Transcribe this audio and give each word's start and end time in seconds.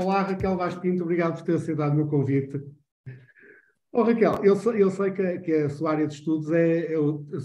Olá, 0.00 0.22
Raquel 0.22 0.56
Vaz 0.56 0.74
Pinto, 0.76 1.02
obrigado 1.02 1.36
por 1.36 1.44
ter 1.44 1.56
aceitado 1.56 1.92
o 1.92 1.96
meu 1.96 2.06
convite. 2.06 2.58
Oh, 3.92 4.02
Raquel, 4.02 4.36
eu, 4.42 4.56
eu 4.72 4.90
sei 4.90 5.10
que, 5.10 5.38
que, 5.40 5.52
a 5.52 5.68
sua 5.68 5.90
área 5.90 6.06
de 6.06 6.14
estudos 6.14 6.50
é, 6.50 6.94
é, 6.94 6.96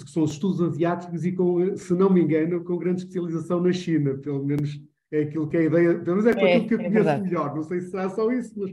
são 0.08 0.24
os 0.24 0.32
estudos 0.32 0.62
asiáticos 0.62 1.26
e, 1.26 1.34
com, 1.34 1.76
se 1.76 1.94
não 1.94 2.10
me 2.10 2.22
engano, 2.22 2.64
com 2.64 2.78
grande 2.78 3.02
especialização 3.02 3.60
na 3.60 3.74
China, 3.74 4.14
pelo 4.20 4.42
menos 4.46 4.80
é 5.12 5.24
aquilo 5.24 5.50
que 5.50 5.58
é 5.58 5.60
a 5.60 5.64
ideia, 5.64 6.00
pelo 6.00 6.16
menos 6.16 6.26
é, 6.26 6.30
é 6.30 6.56
aquilo 6.56 6.68
que 6.70 6.74
eu 6.76 6.80
é 6.80 6.84
conheço 6.84 6.94
verdade. 6.94 7.24
melhor. 7.24 7.56
Não 7.56 7.64
sei 7.64 7.82
se 7.82 7.92
será 7.92 8.10
só 8.10 8.32
isso, 8.32 8.54
mas. 8.58 8.72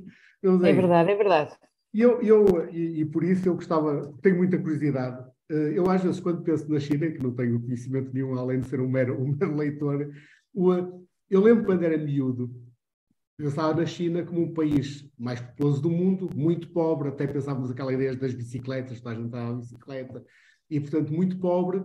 É, 0.64 0.71
é 0.71 0.72
verdade, 0.72 1.11
é 1.11 1.17
verdade. 1.17 1.50
E, 1.93 2.00
eu, 2.03 2.22
eu, 2.22 2.68
e, 2.71 3.00
e, 3.00 3.04
por 3.04 3.25
isso 3.25 3.49
eu 3.49 3.57
gostava, 3.57 4.14
tenho 4.22 4.36
muita 4.36 4.58
curiosidade. 4.58 5.29
Eh, 5.50 5.72
eu, 5.75 5.90
às 5.90 6.04
vezes, 6.04 6.21
quando 6.21 6.43
penso 6.43 6.71
na 6.71 6.79
China, 6.79 7.11
que 7.11 7.21
não 7.21 7.35
tenho 7.35 7.61
conhecimento 7.61 8.12
nenhum, 8.14 8.39
além 8.39 8.61
de 8.61 8.68
ser 8.68 8.80
um 8.80 8.89
mero, 8.89 9.18
um 9.21 9.35
mero 9.36 9.57
leitor, 9.57 10.08
eu 11.29 11.40
lembro 11.40 11.64
quando 11.64 11.82
era 11.82 11.99
miúdo, 11.99 12.49
pensava 13.43 13.75
na 13.75 13.85
China 13.85 14.25
como 14.25 14.43
um 14.43 14.55
país 14.55 15.05
mais 15.19 15.41
populoso 15.41 15.82
do 15.82 15.91
mundo, 15.91 16.31
muito 16.32 16.69
pobre, 16.69 17.09
até 17.09 17.27
pensávamos 17.27 17.71
aquela 17.73 17.93
ideia 17.93 18.15
das 18.15 18.32
bicicletas, 18.32 19.01
toda 19.01 19.11
a 19.11 19.18
gente 19.18 19.27
estava 19.27 19.55
bicicleta, 19.55 20.25
e 20.71 20.81
portanto 20.81 21.13
muito 21.13 21.37
pobre. 21.39 21.82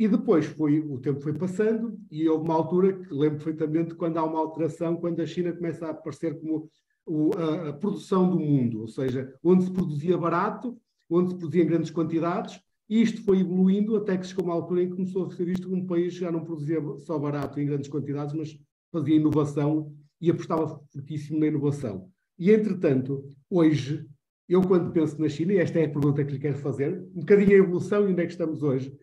E 0.00 0.08
depois 0.08 0.46
foi, 0.46 0.80
o 0.80 0.98
tempo 0.98 1.20
foi 1.20 1.32
passando 1.32 1.98
e 2.10 2.28
houve 2.28 2.44
uma 2.44 2.54
altura 2.54 2.92
que 2.92 3.12
lembro 3.12 3.38
perfeitamente 3.38 3.94
quando 3.94 4.16
há 4.16 4.24
uma 4.24 4.38
alteração, 4.38 4.96
quando 4.96 5.20
a 5.20 5.26
China 5.26 5.52
começa 5.52 5.86
a 5.86 5.90
aparecer 5.90 6.38
como 6.40 6.68
o, 7.06 7.30
a, 7.36 7.68
a, 7.70 7.72
produção 7.72 8.28
do 8.28 8.38
mundo, 8.38 8.82
ou 8.82 8.88
seja, 8.88 9.32
onde 9.42 9.64
se 9.64 9.70
produzia 9.70 10.16
barato, 10.16 10.76
onde 11.08 11.30
se 11.30 11.36
produzia 11.36 11.62
em 11.62 11.66
grandes 11.66 11.90
quantidades, 11.90 12.60
e 12.88 13.02
isto 13.02 13.22
foi 13.22 13.40
evoluindo 13.40 13.96
até 13.96 14.16
que 14.16 14.26
chegou 14.26 14.46
uma 14.46 14.54
altura 14.54 14.82
em 14.82 14.88
que 14.88 14.96
começou 14.96 15.26
a 15.26 15.30
ser 15.30 15.44
visto 15.44 15.68
como 15.68 15.82
um 15.82 15.86
país 15.86 16.14
já 16.14 16.30
não 16.30 16.44
produzia 16.44 16.80
só 16.98 17.18
barato 17.18 17.60
em 17.60 17.66
grandes 17.66 17.88
quantidades, 17.88 18.34
mas 18.34 18.58
fazia 18.90 19.16
inovação 19.16 19.94
e 20.20 20.30
apostava 20.30 20.80
fortíssimo 20.92 21.38
na 21.38 21.46
inovação. 21.46 22.10
E, 22.38 22.50
entretanto, 22.50 23.24
hoje, 23.50 24.06
eu 24.48 24.62
quando 24.62 24.92
penso 24.92 25.20
na 25.20 25.28
China, 25.28 25.52
e 25.52 25.58
esta 25.58 25.78
é 25.78 25.84
a 25.84 25.90
pergunta 25.90 26.24
que 26.24 26.32
lhe 26.32 26.38
quero 26.38 26.58
fazer, 26.58 27.00
um 27.14 27.20
bocadinho 27.20 27.50
a 27.50 27.64
evolução 27.64 28.08
e 28.08 28.12
onde 28.12 28.22
é 28.22 28.26
que 28.26 28.32
estamos 28.32 28.62
hoje. 28.62 28.96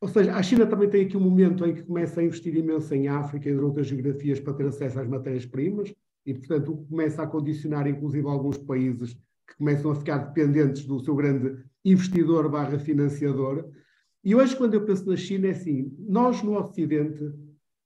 Ou 0.00 0.08
seja, 0.08 0.34
a 0.34 0.42
China 0.42 0.66
também 0.66 0.90
tem 0.90 1.06
aqui 1.06 1.16
um 1.16 1.20
momento 1.20 1.64
em 1.64 1.74
que 1.74 1.82
começa 1.84 2.20
a 2.20 2.24
investir 2.24 2.56
imenso 2.56 2.92
em 2.92 3.06
África 3.08 3.48
e 3.48 3.52
em 3.52 3.58
outras 3.58 3.86
geografias 3.86 4.40
para 4.40 4.52
ter 4.54 4.66
acesso 4.66 4.98
às 4.98 5.08
matérias-primas, 5.08 5.94
e, 6.26 6.34
portanto, 6.34 6.84
começa 6.88 7.22
a 7.22 7.26
condicionar, 7.26 7.86
inclusive, 7.86 8.26
alguns 8.26 8.58
países 8.58 9.14
que 9.48 9.56
começam 9.56 9.90
a 9.90 9.94
ficar 9.94 10.18
dependentes 10.18 10.84
do 10.84 11.00
seu 11.00 11.14
grande 11.14 11.56
investidor 11.84 12.48
barra 12.48 12.78
financiador. 12.78 13.68
E 14.24 14.34
hoje, 14.34 14.56
quando 14.56 14.74
eu 14.74 14.84
penso 14.84 15.08
na 15.08 15.16
China, 15.16 15.48
é 15.48 15.50
assim, 15.50 15.92
nós 15.98 16.42
no 16.42 16.56
Ocidente 16.56 17.32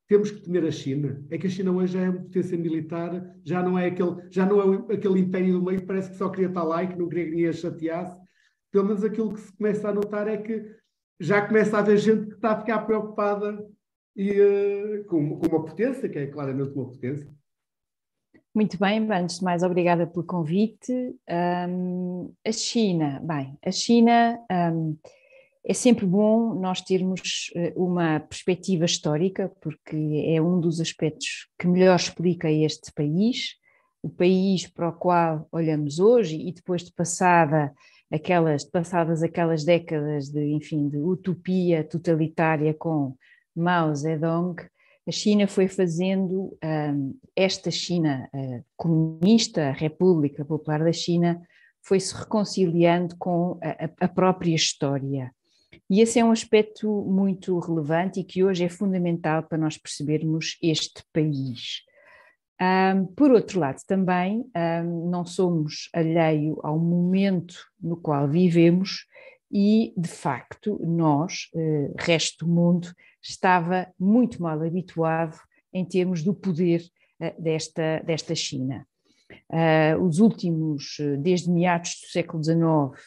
temos 0.09 0.31
que 0.31 0.41
temer 0.41 0.65
a 0.65 0.71
China. 0.71 1.25
É 1.31 1.39
que 1.39 1.47
a 1.47 1.51
China 1.51 1.73
hoje 1.73 1.95
já 1.95 2.03
é 2.03 2.11
uma 2.11 2.21
potência 2.21 2.57
militar, 2.57 3.37
já 3.45 3.63
não 3.63 3.79
é 3.79 3.87
aquele, 3.87 4.17
já 4.31 4.47
não 4.47 4.61
é 4.61 4.95
aquele 4.95 5.21
império 5.21 5.55
do 5.55 5.65
meio 5.65 5.81
que 5.81 5.87
parece 5.87 6.11
que 6.11 6.17
só 6.17 6.29
queria 6.29 6.49
estar 6.49 6.63
lá 6.63 6.83
e 6.83 6.89
que 6.89 6.99
não 6.99 7.09
queria 7.09 7.25
que 7.25 7.31
ninguém 7.31 7.49
a 7.49 7.53
chateasse. 7.53 8.17
Pelo 8.71 8.87
menos 8.87 9.05
aquilo 9.05 9.33
que 9.33 9.41
se 9.41 9.53
começa 9.57 9.89
a 9.89 9.95
notar 9.95 10.29
é 10.29 10.37
que 10.37 10.65
já 11.19 11.47
começa 11.47 11.77
a 11.77 11.81
haver 11.81 11.97
gente 11.97 12.27
que 12.27 12.35
está 12.35 12.53
a 12.53 12.61
ficar 12.61 12.81
preocupada 12.81 13.65
e, 14.15 14.41
uh, 14.41 15.05
com, 15.07 15.39
com 15.39 15.47
uma 15.47 15.65
potência, 15.65 16.09
que 16.09 16.19
é 16.19 16.27
claramente 16.27 16.73
uma 16.73 16.89
potência. 16.89 17.29
Muito 18.55 18.79
bem, 18.79 19.07
antes 19.13 19.39
de 19.39 19.45
mais, 19.45 19.63
obrigada 19.63 20.07
pelo 20.07 20.25
convite. 20.25 20.93
Um, 21.69 22.33
a 22.43 22.53
China, 22.53 23.21
bem, 23.23 23.59
a 23.63 23.71
China 23.71 24.39
um, 24.51 24.97
é 25.69 25.75
sempre 25.75 26.07
bom 26.07 26.55
nós 26.55 26.81
termos 26.81 27.51
eh, 27.57 27.73
uma 27.75 28.21
perspectiva 28.21 28.85
histórica, 28.85 29.51
porque 29.61 30.25
é 30.29 30.41
um 30.41 30.61
dos 30.61 30.81
aspectos 30.81 31.49
que 31.59 31.67
melhor 31.67 31.97
explica 31.97 32.49
este 32.49 32.93
país, 32.93 33.57
o 34.01 34.09
país 34.09 34.69
para 34.69 34.91
o 34.91 34.93
qual 34.93 35.49
olhamos 35.51 35.99
hoje 35.99 36.37
e 36.37 36.53
depois 36.53 36.85
de 36.85 36.93
passada 36.93 37.75
aquelas, 38.13 38.63
passadas 38.63 39.25
aquelas 39.25 39.65
décadas 39.65 40.29
de, 40.29 40.53
enfim, 40.53 40.89
de 40.89 40.99
utopia 40.99 41.83
totalitária 41.83 42.73
com 42.73 43.17
Mao 43.55 43.93
Zedong, 43.93 44.55
a 45.09 45.11
China 45.11 45.49
foi 45.49 45.67
fazendo 45.67 46.57
um, 46.65 47.19
esta 47.35 47.73
China 47.73 48.29
uh, 48.33 48.65
comunista, 48.77 49.69
a 49.69 49.73
República 49.73 50.45
Popular 50.45 50.85
da 50.85 50.93
China, 50.93 51.41
foi 51.83 51.99
se 51.99 52.15
reconciliando 52.15 53.17
com 53.17 53.59
a, 53.63 54.05
a 54.05 54.09
própria 54.09 54.55
história. 54.55 55.33
E 55.89 56.01
esse 56.01 56.19
é 56.19 56.25
um 56.25 56.31
aspecto 56.31 56.89
muito 57.05 57.59
relevante 57.59 58.21
e 58.21 58.25
que 58.25 58.43
hoje 58.43 58.65
é 58.65 58.69
fundamental 58.69 59.43
para 59.43 59.59
nós 59.59 59.77
percebermos 59.77 60.57
este 60.63 61.03
país. 61.13 61.83
Um, 62.61 63.07
por 63.07 63.31
outro 63.31 63.61
lado, 63.61 63.81
também 63.87 64.51
um, 64.57 65.11
não 65.11 65.27
somos 65.27 65.91
alheio 65.93 66.59
ao 66.63 66.79
momento 66.79 67.55
no 67.81 67.97
qual 67.97 68.27
vivemos 68.27 69.07
e, 69.53 69.93
de 69.97 70.09
facto, 70.09 70.81
nós, 70.85 71.51
uh, 71.55 71.95
resto 71.99 72.47
do 72.47 72.53
mundo, 72.53 72.89
estava 73.23 73.87
muito 73.99 74.43
mal 74.43 74.61
habituado 74.63 75.39
em 75.73 75.85
termos 75.85 76.23
do 76.23 76.35
poder 76.35 76.83
uh, 77.21 77.43
desta, 77.43 78.01
desta 78.05 78.35
China. 78.35 78.87
Uh, 79.51 80.03
os 80.03 80.19
últimos, 80.19 80.97
desde 81.21 81.51
meados 81.51 82.01
do 82.01 82.07
século 82.09 82.43
XIX, 82.43 83.03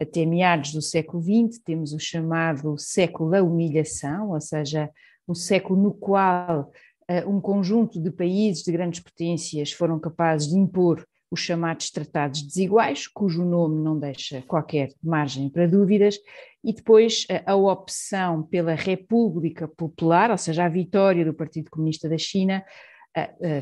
até 0.00 0.24
meados 0.24 0.72
do 0.72 0.80
século 0.80 1.22
XX, 1.22 1.60
temos 1.64 1.92
o 1.92 1.98
chamado 1.98 2.78
século 2.78 3.30
da 3.30 3.42
humilhação, 3.42 4.30
ou 4.30 4.40
seja, 4.40 4.90
um 5.28 5.34
século 5.34 5.80
no 5.80 5.92
qual 5.92 6.70
uh, 7.10 7.30
um 7.30 7.40
conjunto 7.40 8.00
de 8.00 8.10
países 8.10 8.62
de 8.62 8.72
grandes 8.72 9.00
potências 9.00 9.72
foram 9.72 9.98
capazes 9.98 10.48
de 10.48 10.56
impor 10.56 11.06
os 11.30 11.40
chamados 11.40 11.90
tratados 11.90 12.42
desiguais, 12.42 13.06
cujo 13.06 13.44
nome 13.44 13.82
não 13.82 13.98
deixa 13.98 14.42
qualquer 14.42 14.90
margem 15.02 15.50
para 15.50 15.66
dúvidas, 15.66 16.18
e 16.64 16.72
depois 16.72 17.26
a 17.44 17.54
opção 17.54 18.42
pela 18.42 18.74
República 18.74 19.68
Popular, 19.68 20.30
ou 20.30 20.38
seja, 20.38 20.64
a 20.64 20.68
vitória 20.68 21.24
do 21.24 21.34
Partido 21.34 21.70
Comunista 21.70 22.08
da 22.08 22.16
China, 22.16 22.64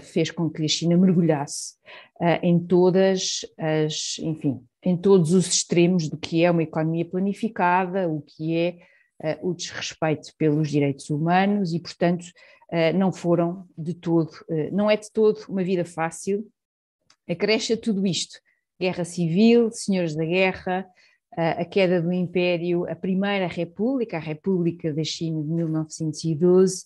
fez 0.00 0.30
com 0.30 0.50
que 0.50 0.64
a 0.64 0.68
China 0.68 0.96
mergulhasse 0.96 1.74
em 2.42 2.58
todas 2.58 3.40
as, 3.58 4.18
enfim, 4.18 4.60
em 4.82 4.96
todos 4.96 5.32
os 5.32 5.46
extremos 5.46 6.08
do 6.08 6.16
que 6.16 6.44
é 6.44 6.50
uma 6.50 6.62
economia 6.62 7.04
planificada, 7.04 8.08
o 8.08 8.20
que 8.22 8.56
é 8.56 8.78
o 9.42 9.54
desrespeito 9.54 10.32
pelos 10.36 10.70
direitos 10.70 11.08
humanos 11.10 11.72
e, 11.72 11.80
portanto, 11.80 12.26
não 12.94 13.12
foram 13.12 13.66
de 13.76 13.94
todo, 13.94 14.30
não 14.72 14.90
é 14.90 14.96
de 14.96 15.10
todo 15.10 15.40
uma 15.48 15.64
vida 15.64 15.84
fácil. 15.84 16.46
Acresce 17.28 17.72
a 17.72 17.76
tudo 17.76 18.06
isto: 18.06 18.38
guerra 18.80 19.04
civil, 19.04 19.70
senhores 19.70 20.14
da 20.14 20.24
guerra, 20.24 20.86
a 21.36 21.64
queda 21.64 22.00
do 22.00 22.12
Império, 22.12 22.88
a 22.88 22.94
Primeira 22.94 23.46
República, 23.46 24.16
a 24.16 24.20
República 24.20 24.92
da 24.92 25.04
China 25.04 25.42
de 25.42 25.48
1912, 25.48 26.84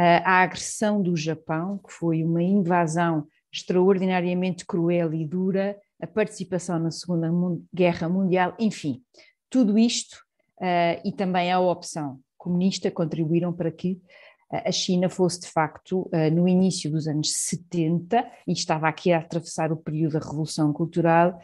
a 0.00 0.42
agressão 0.42 1.02
do 1.02 1.16
Japão, 1.16 1.78
que 1.78 1.92
foi 1.92 2.22
uma 2.22 2.42
invasão 2.42 3.26
extraordinariamente 3.52 4.64
cruel 4.64 5.12
e 5.12 5.24
dura, 5.26 5.76
a 6.00 6.06
participação 6.06 6.78
na 6.78 6.90
Segunda 6.90 7.28
Guerra 7.74 8.08
Mundial, 8.08 8.54
enfim, 8.58 9.02
tudo 9.50 9.76
isto 9.76 10.16
uh, 10.60 11.00
e 11.04 11.10
também 11.10 11.50
a 11.50 11.58
opção 11.58 12.20
comunista 12.36 12.90
contribuíram 12.90 13.52
para 13.52 13.72
que 13.72 14.00
a 14.50 14.72
China 14.72 15.10
fosse 15.10 15.40
de 15.40 15.48
facto, 15.48 16.08
no 16.32 16.48
início 16.48 16.90
dos 16.90 17.06
anos 17.06 17.32
70, 17.32 18.26
e 18.46 18.52
estava 18.52 18.88
aqui 18.88 19.12
a 19.12 19.18
atravessar 19.18 19.70
o 19.70 19.76
período 19.76 20.12
da 20.12 20.20
Revolução 20.20 20.72
Cultural, 20.72 21.38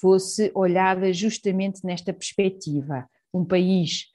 fosse 0.00 0.52
olhada 0.54 1.12
justamente 1.12 1.84
nesta 1.84 2.12
perspectiva. 2.12 3.08
Um 3.32 3.44
país 3.44 4.06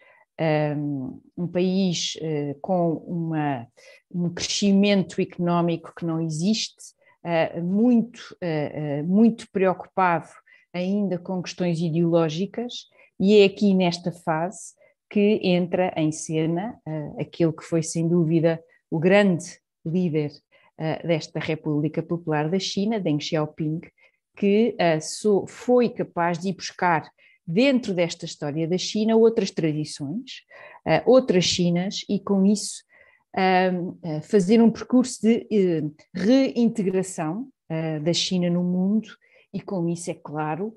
um 1.38 1.48
país 1.48 2.16
uh, 2.16 2.58
com 2.62 2.94
uma, 3.06 3.68
um 4.10 4.30
crescimento 4.30 5.22
económico 5.22 5.94
que 5.96 6.06
não 6.06 6.22
existe, 6.22 6.94
uh, 7.24 7.62
muito, 7.62 8.36
uh, 8.42 9.04
muito 9.06 9.50
preocupado 9.52 10.30
ainda 10.74 11.18
com 11.18 11.42
questões 11.42 11.80
ideológicas, 11.80 12.86
e 13.20 13.40
é 13.40 13.46
aqui 13.46 13.74
nesta 13.74 14.12
fase 14.12 14.74
que 15.10 15.42
entra 15.44 15.92
em 15.98 16.12
cena 16.12 16.80
aquele 17.20 17.52
que 17.52 17.64
foi 17.64 17.82
sem 17.82 18.08
dúvida 18.08 18.64
o 18.92 19.00
grande 19.00 19.46
líder 19.84 20.32
desta 21.04 21.40
República 21.40 22.04
Popular 22.04 22.48
da 22.48 22.60
China, 22.60 23.00
Deng 23.00 23.20
Xiaoping, 23.20 23.82
que 24.38 24.78
foi 25.48 25.90
capaz 25.90 26.38
de 26.38 26.50
ir 26.50 26.54
buscar 26.54 27.10
dentro 27.52 27.94
desta 27.94 28.26
história 28.26 28.68
da 28.68 28.78
China 28.78 29.16
outras 29.16 29.50
tradições, 29.52 30.44
uh, 30.86 31.02
outras 31.10 31.44
Chinas, 31.46 32.06
e 32.08 32.20
com 32.20 32.46
isso 32.46 32.84
uh, 33.36 34.22
fazer 34.22 34.62
um 34.62 34.72
percurso 34.72 35.22
de 35.22 35.48
uh, 35.52 35.96
reintegração 36.14 37.48
da 38.04 38.14
China 38.14 38.50
no 38.50 38.64
mundo, 38.64 39.10
e 39.54 39.62
com 39.62 39.88
isso, 39.88 40.10
é 40.10 40.16
claro, 40.16 40.76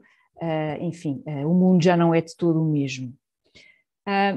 enfim, 0.79 1.23
o 1.47 1.55
mundo 1.55 1.83
já 1.83 1.97
não 1.97 2.15
é 2.15 2.21
de 2.21 2.37
todo 2.37 2.61
o 2.61 2.71
mesmo. 2.71 3.15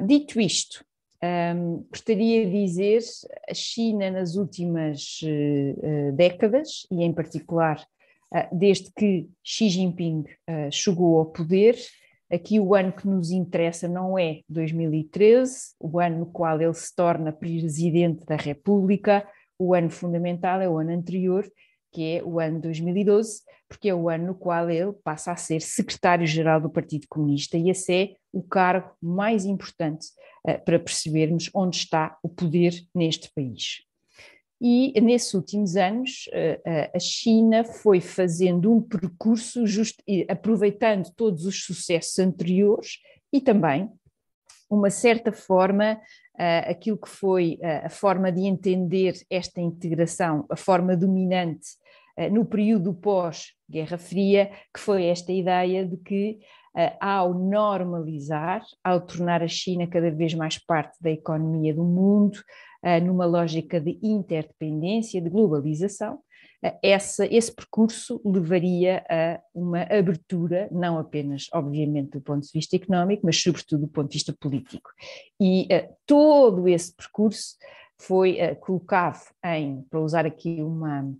dito 0.08 0.40
isto, 0.40 0.86
Um, 1.26 1.86
gostaria 1.90 2.46
de 2.46 2.52
dizer, 2.52 3.02
a 3.50 3.54
China 3.54 4.12
nas 4.12 4.36
últimas 4.36 5.20
uh, 5.24 6.12
décadas, 6.14 6.86
e 6.92 7.04
em 7.04 7.12
particular 7.12 7.82
uh, 8.32 8.48
desde 8.56 8.92
que 8.92 9.28
Xi 9.44 9.70
Jinping 9.70 10.20
uh, 10.22 10.72
chegou 10.72 11.18
ao 11.18 11.26
poder, 11.26 11.76
aqui 12.32 12.60
o 12.60 12.74
ano 12.74 12.92
que 12.92 13.08
nos 13.08 13.32
interessa 13.32 13.88
não 13.88 14.18
é 14.18 14.42
2013, 14.50 15.76
o 15.80 16.00
ano 16.00 16.20
no 16.20 16.26
qual 16.26 16.60
ele 16.62 16.74
se 16.74 16.96
torna 16.96 17.32
presidente 17.32 18.26
da 18.26 18.36
República, 18.36 19.28
o 19.58 19.74
ano 19.74 19.90
fundamental 19.90 20.62
é 20.62 20.70
o 20.70 20.78
ano 20.78 20.92
anterior, 20.92 21.46
que 21.92 22.18
é 22.18 22.24
o 22.24 22.40
ano 22.40 22.60
2012, 22.60 23.42
porque 23.70 23.90
é 23.90 23.96
o 23.96 24.10
ano 24.10 24.28
no 24.28 24.36
qual 24.36 24.70
ele 24.70 24.94
passa 25.04 25.32
a 25.32 25.36
ser 25.36 25.62
secretário-geral 25.62 26.60
do 26.60 26.70
Partido 26.70 27.08
Comunista 27.10 27.58
e 27.58 27.70
esse 27.70 27.94
é 27.94 28.14
o 28.32 28.44
cargo 28.44 28.92
mais 29.02 29.46
importante 29.46 30.08
uh, 30.48 30.64
para 30.64 30.80
percebermos 30.80 31.50
onde 31.54 31.78
está 31.78 32.18
o 32.22 32.30
poder 32.30 32.74
neste 32.94 33.32
país. 33.34 33.86
E 34.62 35.00
nesses 35.02 35.34
últimos 35.34 35.76
anos, 35.76 36.30
uh, 36.30 36.90
a 36.96 37.00
China 37.00 37.64
foi 37.64 38.00
fazendo 38.00 38.74
um 38.74 38.82
percurso, 38.82 39.68
just, 39.68 40.00
aproveitando 40.30 41.12
todos 41.16 41.46
os 41.46 41.64
sucessos 41.64 42.18
anteriores 42.20 43.00
e 43.34 43.42
também 43.42 43.90
uma 44.70 44.90
certa 44.90 45.32
forma 45.32 45.94
uh, 45.94 46.72
aquilo 46.72 46.98
que 46.98 47.10
foi 47.10 47.60
a 47.84 47.90
forma 47.90 48.32
de 48.32 48.42
entender 48.42 49.14
esta 49.30 49.60
integração, 49.60 50.46
a 50.50 50.56
forma 50.56 50.96
dominante 50.96 51.68
no 52.32 52.46
período 52.46 52.94
pós-Guerra 52.94 53.98
Fria, 53.98 54.50
que 54.74 54.80
foi 54.80 55.08
esta 55.08 55.34
ideia 55.34 55.86
de 55.86 55.98
que 55.98 56.40
ao 57.00 57.34
normalizar, 57.34 58.62
ao 58.82 59.02
tornar 59.02 59.44
a 59.44 59.50
China 59.50 59.86
cada 59.86 60.10
vez 60.12 60.34
mais 60.34 60.58
parte 60.58 60.98
da 61.02 61.12
economia 61.12 61.74
do 61.74 61.84
mundo, 61.84 62.40
numa 63.04 63.26
lógica 63.26 63.80
de 63.80 63.98
interdependência, 64.04 65.22
de 65.22 65.30
globalização, 65.30 66.20
essa, 66.82 67.26
esse 67.26 67.54
percurso 67.54 68.22
levaria 68.26 69.04
a 69.10 69.40
uma 69.54 69.84
abertura, 69.84 70.68
não 70.72 70.98
apenas, 70.98 71.48
obviamente, 71.54 72.12
do 72.12 72.22
ponto 72.22 72.46
de 72.46 72.52
vista 72.54 72.76
económico, 72.76 73.26
mas 73.26 73.42
sobretudo 73.42 73.82
do 73.82 73.88
ponto 73.88 74.10
de 74.10 74.18
vista 74.18 74.36
político. 74.40 74.90
E 75.40 75.64
uh, 75.64 75.96
todo 76.06 76.68
esse 76.68 76.94
percurso 76.96 77.56
foi 78.00 78.38
uh, 78.42 78.56
colocado 78.58 79.22
em, 79.44 79.82
para 79.90 80.00
usar 80.00 80.26
aqui 80.26 80.62
uma, 80.62 81.12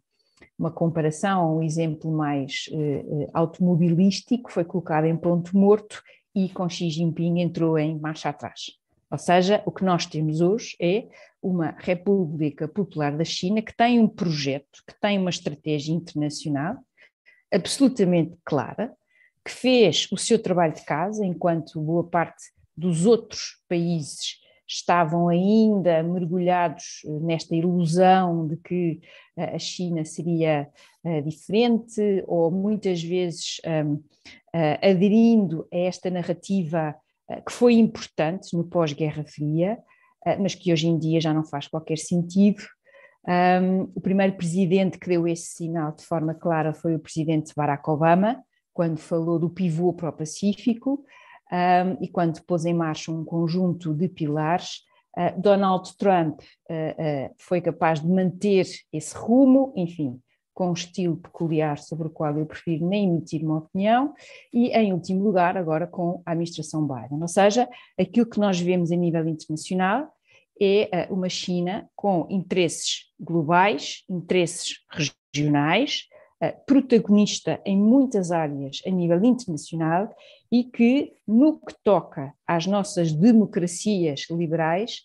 uma 0.58 0.72
comparação, 0.72 1.58
um 1.58 1.64
exemplo 1.64 2.12
mais 2.12 2.66
uh, 2.72 3.30
automobilístico, 3.34 4.52
foi 4.52 4.64
colocado 4.64 5.06
em 5.06 5.18
ponto 5.18 5.56
morto 5.58 6.02
e 6.34 6.50
com 6.50 6.68
Xi 6.68 6.90
Jinping 6.90 7.40
entrou 7.40 7.78
em 7.78 7.98
marcha 8.00 8.30
atrás. 8.30 8.78
Ou 9.16 9.20
seja, 9.20 9.64
o 9.66 9.72
que 9.72 9.86
nós 9.86 10.06
temos 10.06 10.42
hoje 10.42 10.76
é 10.78 11.08
uma 11.42 11.74
República 11.80 12.68
Popular 12.68 13.16
da 13.16 13.24
China 13.24 13.62
que 13.62 13.74
tem 13.74 13.98
um 13.98 14.10
projeto, 14.10 14.84
que 14.86 14.94
tem 15.00 15.18
uma 15.18 15.30
estratégia 15.30 15.94
internacional 15.94 16.76
absolutamente 17.50 18.36
clara, 18.44 18.94
que 19.46 19.52
fez 19.52 20.06
o 20.12 20.18
seu 20.18 20.38
trabalho 20.38 20.74
de 20.74 20.84
casa, 20.84 21.26
enquanto 21.26 21.80
boa 21.80 22.04
parte 22.04 22.44
dos 22.76 23.06
outros 23.06 23.64
países 23.70 24.42
estavam 24.68 25.30
ainda 25.30 26.04
mergulhados 26.04 27.02
eh, 27.06 27.10
nesta 27.22 27.56
ilusão 27.56 28.46
de 28.50 28.58
que 28.58 29.00
eh, 29.38 29.56
a 29.56 29.60
China 29.60 30.04
seria 30.04 30.68
eh, 31.06 31.22
diferente, 31.22 32.22
ou 32.28 32.52
muitas 32.52 33.02
vezes 33.02 33.62
um, 33.66 34.04
aderindo 34.82 35.66
a 35.72 35.78
esta 35.78 36.10
narrativa 36.10 36.94
que 37.46 37.52
foi 37.52 37.74
importante 37.74 38.56
no 38.56 38.64
pós-Guerra 38.64 39.24
Fria, 39.26 39.78
ah, 40.26 40.38
mas 40.40 40.56
que 40.56 40.74
hoje 40.74 40.88
em 40.88 40.98
dia 40.98 41.22
já 41.22 41.34
não 41.34 41.46
faz 41.46 41.68
qualquer 41.68 41.98
sentido. 41.98 42.64
Um, 43.28 43.92
o 43.96 44.02
primeiro 44.02 44.34
presidente 44.34 45.00
que 45.00 45.10
deu 45.10 45.28
esse 45.28 45.48
sinal 45.56 45.92
de 45.92 46.06
forma 46.06 46.36
clara 46.36 46.74
foi 46.74 46.96
o 46.96 47.00
presidente 47.00 47.54
Barack 47.56 47.90
Obama, 47.90 48.44
quando 48.72 49.00
falou 49.00 49.40
do 49.40 49.50
pivô 49.50 49.94
para 49.94 50.10
o 50.10 50.14
Pacífico 50.14 51.04
um, 51.52 52.04
e 52.04 52.08
quando 52.08 52.44
pôs 52.44 52.66
em 52.66 52.74
marcha 52.74 53.12
um 53.12 53.24
conjunto 53.24 53.94
de 53.94 54.08
pilares. 54.08 54.82
Uh, 55.18 55.42
Donald 55.42 55.96
Trump 55.98 56.42
uh, 56.42 56.74
uh, 56.74 57.36
foi 57.38 57.62
capaz 57.62 58.02
de 58.02 58.08
manter 58.08 58.68
esse 58.92 59.16
rumo, 59.16 59.74
enfim, 59.76 60.20
com 60.56 60.70
um 60.70 60.74
estilo 60.74 61.18
peculiar 61.18 61.78
sobre 61.78 62.08
o 62.08 62.10
qual 62.10 62.36
eu 62.40 62.46
prefiro 62.46 62.88
nem 62.88 63.10
emitir 63.10 63.44
uma 63.44 63.58
opinião, 63.58 64.14
e 64.54 64.70
em 64.70 64.94
último 64.94 65.22
lugar, 65.24 65.58
agora 65.58 65.86
com 65.86 66.24
a 66.26 66.32
administração 66.32 66.88
Biden. 66.88 67.22
Ou 67.22 67.28
seja, 67.28 67.68
aquilo 68.00 68.26
que 68.26 68.40
nós 68.40 68.60
vemos 68.60 68.90
a 68.92 68.96
nível 68.96 69.28
internacional 69.28 70.08
é 70.60 70.88
eh, 70.90 71.08
uma 71.12 71.28
China 71.28 71.90
com 71.94 72.26
interesses 72.30 73.12
globais, 73.20 74.06
interesses 74.10 74.80
regionais, 74.90 76.08
eh, 76.42 76.52
protagonista 76.66 77.60
em 77.66 77.78
muitas 77.78 78.32
áreas 78.32 78.82
a 78.88 78.90
nível 78.90 79.22
internacional 79.26 80.16
e 80.50 80.64
que, 80.64 81.12
no 81.28 81.60
que 81.60 81.76
toca 81.84 82.34
às 82.48 82.66
nossas 82.66 83.12
democracias 83.12 84.28
liberais, 84.30 85.02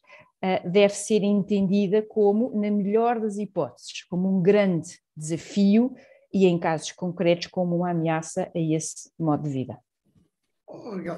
deve 0.64 0.94
ser 0.94 1.22
entendida 1.22 2.02
como, 2.02 2.50
na 2.58 2.70
melhor 2.70 3.20
das 3.20 3.36
hipóteses, 3.36 4.04
como 4.04 4.28
um 4.28 4.42
grande 4.42 4.98
desafio 5.16 5.94
e, 6.32 6.46
em 6.46 6.58
casos 6.58 6.92
concretos, 6.92 7.48
como 7.48 7.76
uma 7.76 7.90
ameaça 7.90 8.50
a 8.54 8.58
esse 8.58 9.12
modo 9.18 9.42
de 9.42 9.50
vida. 9.50 9.78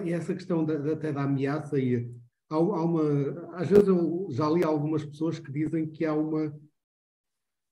E 0.05 0.13
essa 0.13 0.35
questão 0.35 0.65
da, 0.65 0.93
até 0.93 1.13
da 1.13 1.23
ameaça 1.23 1.79
e 1.79 2.11
há, 2.51 2.55
há 2.55 2.59
uma. 2.59 3.55
Às 3.55 3.69
vezes 3.69 3.87
eu 3.87 4.27
já 4.31 4.49
li 4.49 4.65
algumas 4.65 5.05
pessoas 5.05 5.39
que 5.39 5.53
dizem 5.53 5.87
que 5.87 6.05
há 6.05 6.15
uma, 6.15 6.59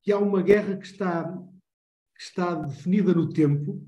que 0.03 0.13
há 0.13 0.19
uma 0.19 0.43
guerra 0.43 0.77
que 0.77 0.87
está, 0.87 1.25
que 2.15 2.23
está 2.23 2.55
definida 2.55 3.15
no 3.15 3.33
tempo, 3.33 3.83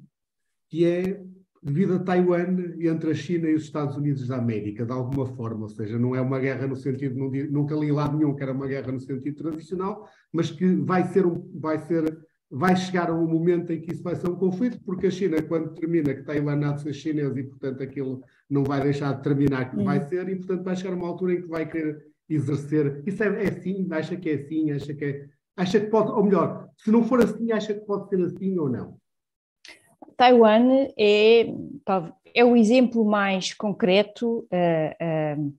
que 0.68 0.86
é 0.86 1.22
devido 1.62 1.94
a 1.94 1.98
Taiwan 2.00 2.56
entre 2.80 3.12
a 3.12 3.14
China 3.14 3.48
e 3.48 3.54
os 3.54 3.62
Estados 3.62 3.96
Unidos 3.96 4.26
da 4.26 4.36
América, 4.36 4.84
de 4.84 4.92
alguma 4.92 5.26
forma, 5.26 5.62
ou 5.62 5.68
seja, 5.68 5.96
não 5.98 6.14
é 6.16 6.20
uma 6.20 6.40
guerra 6.40 6.66
no 6.66 6.74
sentido, 6.74 7.16
nunca 7.50 7.74
li 7.76 7.92
lado 7.92 8.18
nenhum 8.18 8.34
que 8.34 8.42
era 8.42 8.52
uma 8.52 8.66
guerra 8.66 8.90
no 8.90 8.98
sentido 8.98 9.36
tradicional, 9.36 10.08
mas 10.32 10.50
que 10.50 10.66
vai 10.74 11.04
ser, 11.04 11.24
vai 11.54 11.78
ser, 11.78 12.18
vai 12.50 12.74
chegar 12.74 13.10
a 13.10 13.14
um 13.14 13.28
momento 13.28 13.72
em 13.72 13.80
que 13.80 13.92
isso 13.92 14.02
vai 14.02 14.16
ser 14.16 14.28
um 14.28 14.34
conflito, 14.34 14.80
porque 14.84 15.06
a 15.06 15.10
China, 15.10 15.40
quando 15.40 15.72
termina 15.74 16.12
que 16.12 16.24
Taiwan 16.24 16.66
há 16.66 16.72
de 16.72 16.82
ser 16.82 16.92
chinês 16.94 17.36
e, 17.36 17.44
portanto, 17.44 17.80
aquilo 17.80 18.22
não 18.50 18.64
vai 18.64 18.82
deixar 18.82 19.12
de 19.12 19.22
terminar 19.22 19.70
que 19.70 19.82
vai 19.84 19.98
uhum. 20.00 20.08
ser, 20.08 20.28
e 20.28 20.36
portanto 20.36 20.64
vai 20.64 20.74
chegar 20.74 20.94
uma 20.94 21.06
altura 21.06 21.34
em 21.34 21.42
que 21.42 21.48
vai 21.48 21.68
querer 21.70 22.02
exercer. 22.28 23.02
Isso 23.06 23.22
é, 23.22 23.44
é 23.44 23.48
assim, 23.48 23.86
acha 23.90 24.16
que 24.16 24.30
é 24.30 24.34
assim, 24.34 24.70
acha 24.72 24.94
que 24.94 25.04
é. 25.04 25.26
Acha 25.54 25.78
que 25.78 25.86
pode, 25.86 26.10
ou 26.10 26.24
melhor, 26.24 26.66
se 26.78 26.90
não 26.90 27.04
for 27.04 27.22
assim, 27.22 27.52
acha 27.52 27.74
que 27.74 27.80
pode 27.80 28.08
ser 28.08 28.20
assim 28.22 28.58
ou 28.58 28.70
não? 28.70 28.96
Taiwan 30.16 30.88
é, 30.98 31.46
é 32.34 32.44
o 32.44 32.56
exemplo 32.56 33.04
mais 33.04 33.54
concreto, 33.54 34.40
uh, 34.40 35.40
uh, 35.40 35.54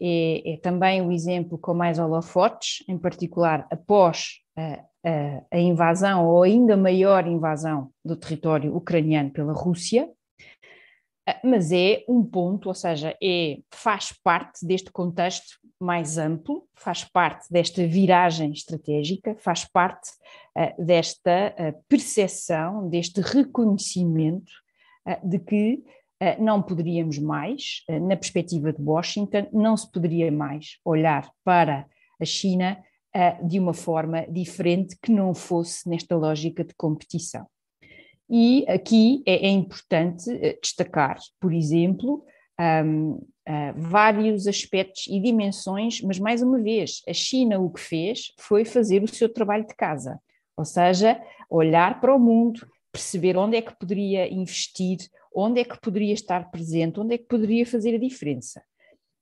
é, 0.00 0.54
é, 0.54 0.56
também 0.58 1.00
o 1.02 1.12
exemplo 1.12 1.56
com 1.56 1.72
mais 1.74 1.98
holofotes, 1.98 2.84
em 2.88 2.98
particular 2.98 3.66
após 3.70 4.40
uh, 4.58 5.44
a 5.50 5.58
invasão 5.58 6.26
ou 6.26 6.42
ainda 6.42 6.76
maior 6.76 7.26
invasão 7.26 7.90
do 8.04 8.16
território 8.16 8.74
ucraniano 8.74 9.30
pela 9.30 9.52
Rússia, 9.52 10.08
mas 11.42 11.72
é 11.72 12.04
um 12.08 12.22
ponto, 12.22 12.68
ou 12.68 12.74
seja, 12.74 13.16
é, 13.22 13.58
faz 13.70 14.12
parte 14.12 14.64
deste 14.66 14.90
contexto 14.90 15.58
mais 15.80 16.18
amplo, 16.18 16.66
faz 16.74 17.04
parte 17.04 17.50
desta 17.50 17.86
viragem 17.86 18.52
estratégica, 18.52 19.34
faz 19.38 19.64
parte 19.64 20.10
uh, 20.56 20.84
desta 20.84 21.54
uh, 21.58 21.84
percepção, 21.88 22.88
deste 22.88 23.20
reconhecimento 23.20 24.50
uh, 25.06 25.28
de 25.28 25.38
que 25.38 25.82
não 26.38 26.62
poderíamos 26.62 27.18
mais, 27.18 27.82
na 28.00 28.16
perspectiva 28.16 28.72
de 28.72 28.80
Washington, 28.80 29.46
não 29.52 29.76
se 29.76 29.90
poderia 29.90 30.32
mais 30.32 30.78
olhar 30.82 31.30
para 31.44 31.86
a 32.18 32.24
China 32.24 32.82
de 33.42 33.58
uma 33.58 33.74
forma 33.74 34.24
diferente 34.28 34.96
que 35.02 35.12
não 35.12 35.34
fosse 35.34 35.86
nesta 35.86 36.16
lógica 36.16 36.64
de 36.64 36.72
competição. 36.76 37.46
E 38.28 38.64
aqui 38.68 39.22
é, 39.26 39.46
é 39.46 39.50
importante 39.50 40.30
eh, 40.30 40.58
destacar, 40.60 41.18
por 41.38 41.52
exemplo, 41.52 42.24
um, 42.58 43.12
uh, 43.12 43.74
vários 43.76 44.46
aspectos 44.46 45.06
e 45.08 45.20
dimensões, 45.20 46.00
mas 46.00 46.18
mais 46.18 46.42
uma 46.42 46.60
vez, 46.60 47.02
a 47.08 47.12
China 47.12 47.58
o 47.58 47.70
que 47.70 47.80
fez 47.80 48.32
foi 48.38 48.64
fazer 48.64 49.02
o 49.02 49.08
seu 49.08 49.28
trabalho 49.28 49.66
de 49.66 49.74
casa, 49.74 50.18
ou 50.56 50.64
seja, 50.64 51.20
olhar 51.50 52.00
para 52.00 52.14
o 52.14 52.18
mundo, 52.18 52.66
perceber 52.92 53.36
onde 53.36 53.56
é 53.56 53.62
que 53.62 53.76
poderia 53.76 54.32
investir, 54.32 54.98
onde 55.34 55.60
é 55.60 55.64
que 55.64 55.78
poderia 55.80 56.14
estar 56.14 56.50
presente, 56.50 57.00
onde 57.00 57.14
é 57.14 57.18
que 57.18 57.26
poderia 57.26 57.66
fazer 57.66 57.96
a 57.96 57.98
diferença. 57.98 58.62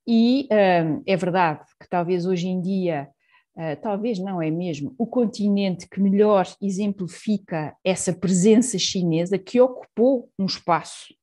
E 0.07 0.49
um, 0.51 1.03
é 1.07 1.17
verdade 1.17 1.65
que 1.81 1.89
talvez 1.89 2.27
hoje 2.27 2.49
em 2.49 2.61
dia 2.61 3.09
Uh, 3.55 3.81
talvez 3.83 4.19
não 4.19 4.41
é 4.41 4.51
mesmo, 4.51 4.95
o 4.97 5.07
continente 5.07 5.87
que 5.87 6.01
melhor 6.01 6.47
exemplifica 6.61 7.77
essa 7.85 8.13
presença 8.13 8.79
chinesa, 8.79 9.39
que 9.39 9.61
ocupou 9.61 10.31
um 10.39 10.47
espaço 10.47 11.15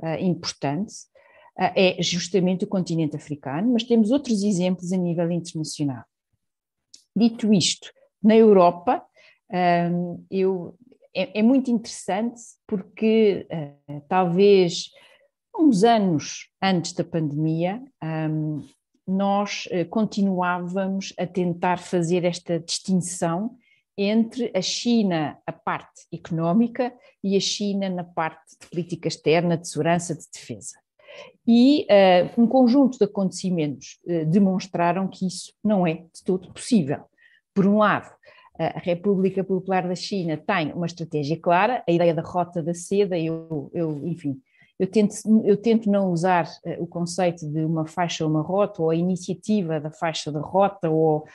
uh, 0.00 0.20
importante, 0.20 0.94
é 1.74 2.00
justamente 2.00 2.64
o 2.64 2.68
continente 2.68 3.16
africano, 3.16 3.72
mas 3.72 3.82
temos 3.82 4.12
outros 4.12 4.44
exemplos 4.44 4.92
a 4.92 4.96
nível 4.96 5.28
internacional. 5.32 6.04
Dito 7.16 7.52
isto, 7.52 7.90
na 8.22 8.36
Europa, 8.36 9.04
eu, 10.30 10.78
é, 11.12 11.40
é, 11.40 11.42
muito 11.42 11.68
interessante 11.68 12.40
porque 12.64 13.44
uh, 13.50 14.00
talvez 14.08 14.90
uns 15.58 15.82
anos 15.82 16.48
antes 16.62 16.92
da 16.92 17.02
pandemia, 17.02 17.82
nós 19.08 19.66
uh, 19.66 19.88
continuávamos 19.88 21.14
a 21.18 21.26
tentar 21.26 21.78
fazer 21.78 22.24
esta 22.24 22.60
distinção 22.60 23.56
entre 23.96 24.52
a 24.54 24.60
China, 24.60 25.38
a 25.46 25.52
parte 25.52 26.02
económica, 26.12 26.92
e 27.24 27.36
a 27.36 27.40
China 27.40 27.88
na 27.88 28.04
parte 28.04 28.56
de 28.60 28.68
política 28.68 29.08
externa, 29.08 29.56
de 29.56 29.66
segurança, 29.66 30.14
de 30.14 30.24
defesa. 30.32 30.76
E 31.46 31.84
uh, 31.84 32.40
um 32.42 32.46
conjunto 32.46 32.98
de 32.98 33.04
acontecimentos 33.04 33.98
uh, 34.06 34.26
demonstraram 34.26 35.08
que 35.08 35.26
isso 35.26 35.52
não 35.64 35.86
é 35.86 35.94
de 35.94 36.22
todo 36.24 36.52
possível. 36.52 37.04
Por 37.54 37.66
um 37.66 37.78
lado, 37.78 38.12
a 38.58 38.78
República 38.80 39.42
Popular 39.44 39.86
da 39.86 39.94
China 39.94 40.36
tem 40.36 40.72
uma 40.72 40.86
estratégia 40.86 41.40
clara, 41.40 41.82
a 41.88 41.92
ideia 41.92 42.12
da 42.12 42.22
rota 42.22 42.60
da 42.60 42.74
seda, 42.74 43.16
eu, 43.16 43.70
eu 43.72 44.04
enfim, 44.06 44.40
eu 44.78 44.86
tento, 44.86 45.14
eu 45.44 45.56
tento 45.56 45.90
não 45.90 46.12
usar 46.12 46.46
uh, 46.64 46.82
o 46.82 46.86
conceito 46.86 47.46
de 47.50 47.64
uma 47.64 47.86
faixa 47.86 48.24
ou 48.24 48.30
uma 48.30 48.42
rota, 48.42 48.80
ou 48.80 48.90
a 48.90 48.96
iniciativa 48.96 49.80
da 49.80 49.90
faixa 49.90 50.30
da 50.30 50.40
rota, 50.40 50.88
ou 50.88 51.26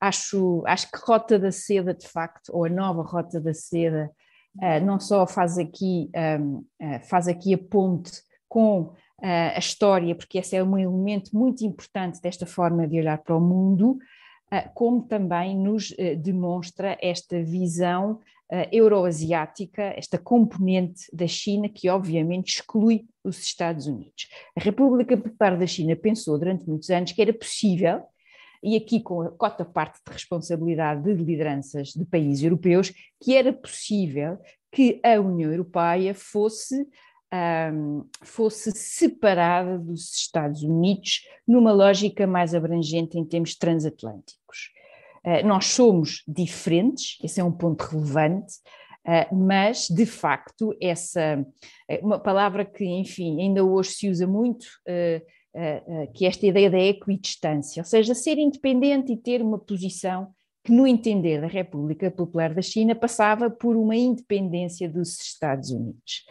acho, 0.00 0.62
acho 0.66 0.90
que 0.90 0.98
Rota 1.04 1.38
da 1.38 1.50
Seda, 1.50 1.92
de 1.92 2.06
facto, 2.06 2.50
ou 2.52 2.64
a 2.64 2.68
nova 2.68 3.02
Rota 3.02 3.40
da 3.40 3.52
Seda, 3.52 4.10
uh, 4.56 4.84
não 4.84 5.00
só 5.00 5.26
faz 5.26 5.58
aqui, 5.58 6.08
uh, 6.14 6.64
eh, 6.80 7.00
faz 7.00 7.26
aqui 7.26 7.52
a 7.54 7.58
ponte 7.58 8.22
com 8.48 8.92
a 9.22 9.58
história, 9.58 10.14
porque 10.14 10.38
esse 10.38 10.54
é 10.54 10.62
um 10.62 10.76
elemento 10.76 11.34
muito 11.34 11.64
importante 11.64 12.20
desta 12.20 12.44
forma 12.44 12.86
de 12.86 12.98
olhar 12.98 13.16
para 13.18 13.34
o 13.34 13.40
mundo, 13.40 13.96
como 14.74 15.02
também 15.02 15.56
nos 15.56 15.94
demonstra 16.18 16.98
esta 17.00 17.42
visão 17.42 18.20
euroasiática, 18.70 19.82
esta 19.96 20.18
componente 20.18 21.04
da 21.12 21.26
China 21.26 21.68
que 21.68 21.88
obviamente 21.88 22.56
exclui 22.56 23.06
os 23.24 23.38
Estados 23.38 23.86
Unidos. 23.86 24.28
A 24.56 24.60
República 24.60 25.16
Popular 25.16 25.58
da 25.58 25.66
China 25.66 25.96
pensou 25.96 26.38
durante 26.38 26.68
muitos 26.68 26.90
anos 26.90 27.12
que 27.12 27.22
era 27.22 27.32
possível 27.32 28.02
e 28.62 28.76
aqui 28.76 29.00
com 29.00 29.20
a 29.20 29.30
cota 29.30 29.64
parte 29.64 30.00
de 30.06 30.12
responsabilidade 30.12 31.02
de 31.02 31.22
lideranças 31.22 31.88
de 31.88 32.04
países 32.06 32.42
europeus, 32.42 32.92
que 33.22 33.36
era 33.36 33.52
possível 33.52 34.38
que 34.72 35.00
a 35.04 35.20
União 35.20 35.50
Europeia 35.50 36.14
fosse, 36.14 36.88
fosse 38.22 38.72
separada 38.72 39.78
dos 39.78 40.14
Estados 40.14 40.62
Unidos 40.62 41.26
numa 41.46 41.72
lógica 41.72 42.26
mais 42.26 42.54
abrangente 42.54 43.18
em 43.18 43.24
termos 43.24 43.54
transatlânticos. 43.54 44.73
Uh, 45.26 45.46
nós 45.46 45.66
somos 45.66 46.22
diferentes, 46.26 47.18
esse 47.22 47.40
é 47.40 47.44
um 47.44 47.52
ponto 47.52 47.82
relevante, 47.82 48.54
Uh, 49.06 49.36
mas, 49.36 49.86
de 49.90 50.06
facto, 50.06 50.74
essa 50.80 51.46
uma 52.00 52.18
palavra 52.18 52.64
que, 52.64 52.86
enfim, 52.86 53.38
ainda 53.38 53.62
hoje 53.62 53.90
se 53.90 54.08
usa 54.08 54.26
muito, 54.26 54.64
que 56.14 56.24
é 56.24 56.28
esta 56.28 56.46
ideia 56.46 56.70
da 56.70 56.78
equidistância, 56.78 57.82
ou 57.82 57.84
seja, 57.84 58.14
ser 58.14 58.38
independente 58.38 59.12
e 59.12 59.16
ter 59.18 59.42
uma 59.42 59.58
posição 59.58 60.28
que, 60.64 60.72
no 60.72 60.86
entender 60.86 61.42
da 61.42 61.46
República 61.46 62.10
Popular 62.10 62.54
da 62.54 62.62
China, 62.62 62.94
passava 62.94 63.50
por 63.50 63.76
uma 63.76 63.94
independência 63.94 64.88
dos 64.88 65.20
Estados 65.20 65.70
Unidos. 65.70 66.24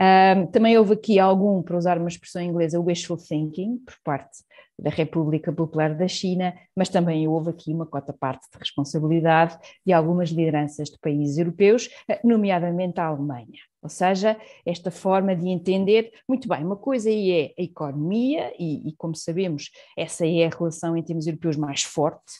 Um, 0.00 0.46
também 0.46 0.76
houve 0.76 0.94
aqui 0.94 1.18
algum, 1.18 1.62
para 1.62 1.76
usar 1.76 1.98
uma 1.98 2.08
expressão 2.08 2.42
inglesa, 2.42 2.80
wishful 2.80 3.16
thinking, 3.16 3.78
por 3.78 3.94
parte 4.02 4.38
da 4.78 4.90
República 4.90 5.52
Popular 5.52 5.94
da 5.94 6.08
China, 6.08 6.52
mas 6.74 6.88
também 6.88 7.28
houve 7.28 7.50
aqui 7.50 7.72
uma 7.72 7.86
cota 7.86 8.12
parte 8.12 8.50
de 8.50 8.58
responsabilidade 8.58 9.56
de 9.86 9.92
algumas 9.92 10.30
lideranças 10.30 10.88
de 10.90 10.98
países 10.98 11.38
europeus, 11.38 11.88
nomeadamente 12.24 12.98
a 12.98 13.06
Alemanha. 13.06 13.60
Ou 13.80 13.88
seja, 13.88 14.36
esta 14.66 14.90
forma 14.90 15.36
de 15.36 15.48
entender, 15.48 16.10
muito 16.28 16.48
bem, 16.48 16.64
uma 16.64 16.76
coisa 16.76 17.08
aí 17.08 17.30
é 17.30 17.54
a 17.56 17.62
economia, 17.62 18.52
e, 18.58 18.88
e 18.88 18.92
como 18.96 19.14
sabemos, 19.14 19.70
essa 19.96 20.26
é 20.26 20.46
a 20.46 20.50
relação 20.50 20.96
em 20.96 21.02
termos 21.02 21.26
europeus 21.26 21.56
mais 21.56 21.82
forte, 21.82 22.32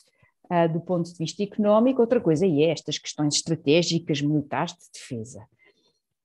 uh, 0.51 0.71
do 0.71 0.81
ponto 0.81 1.09
de 1.09 1.17
vista 1.17 1.41
económico, 1.41 2.01
outra 2.01 2.19
coisa 2.19 2.45
é 2.45 2.63
estas 2.63 2.97
questões 2.97 3.35
estratégicas, 3.35 4.21
militares, 4.21 4.73
de 4.73 4.91
defesa. 4.91 5.47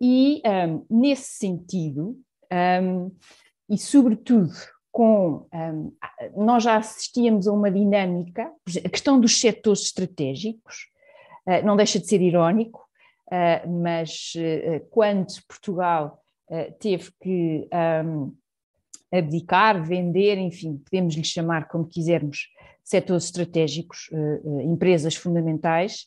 E 0.01 0.41
um, 0.47 0.87
nesse 0.89 1.31
sentido, 1.33 2.19
um, 2.83 3.11
e 3.69 3.79
sobretudo 3.79 4.53
com. 4.91 5.47
Um, 5.53 5.93
nós 6.37 6.65
já 6.65 6.77
assistíamos 6.77 7.47
a 7.47 7.53
uma 7.53 7.71
dinâmica, 7.71 8.51
a 8.85 8.89
questão 8.89 9.21
dos 9.21 9.41
setores 9.41 9.83
estratégicos, 9.83 10.89
uh, 11.47 11.65
não 11.65 11.77
deixa 11.77 11.99
de 11.99 12.07
ser 12.07 12.21
irónico, 12.21 12.85
uh, 13.29 13.71
mas 13.71 14.33
uh, 14.37 14.87
quando 14.91 15.27
Portugal 15.47 16.19
teve 16.81 17.13
que 17.23 17.69
abdicar, 19.13 19.81
vender, 19.85 20.37
enfim, 20.37 20.79
podemos 20.79 21.15
lhe 21.15 21.23
chamar 21.23 21.69
como 21.69 21.87
quisermos, 21.87 22.49
setores 22.83 23.27
estratégicos, 23.27 24.11
empresas 24.65 25.15
fundamentais, 25.15 26.07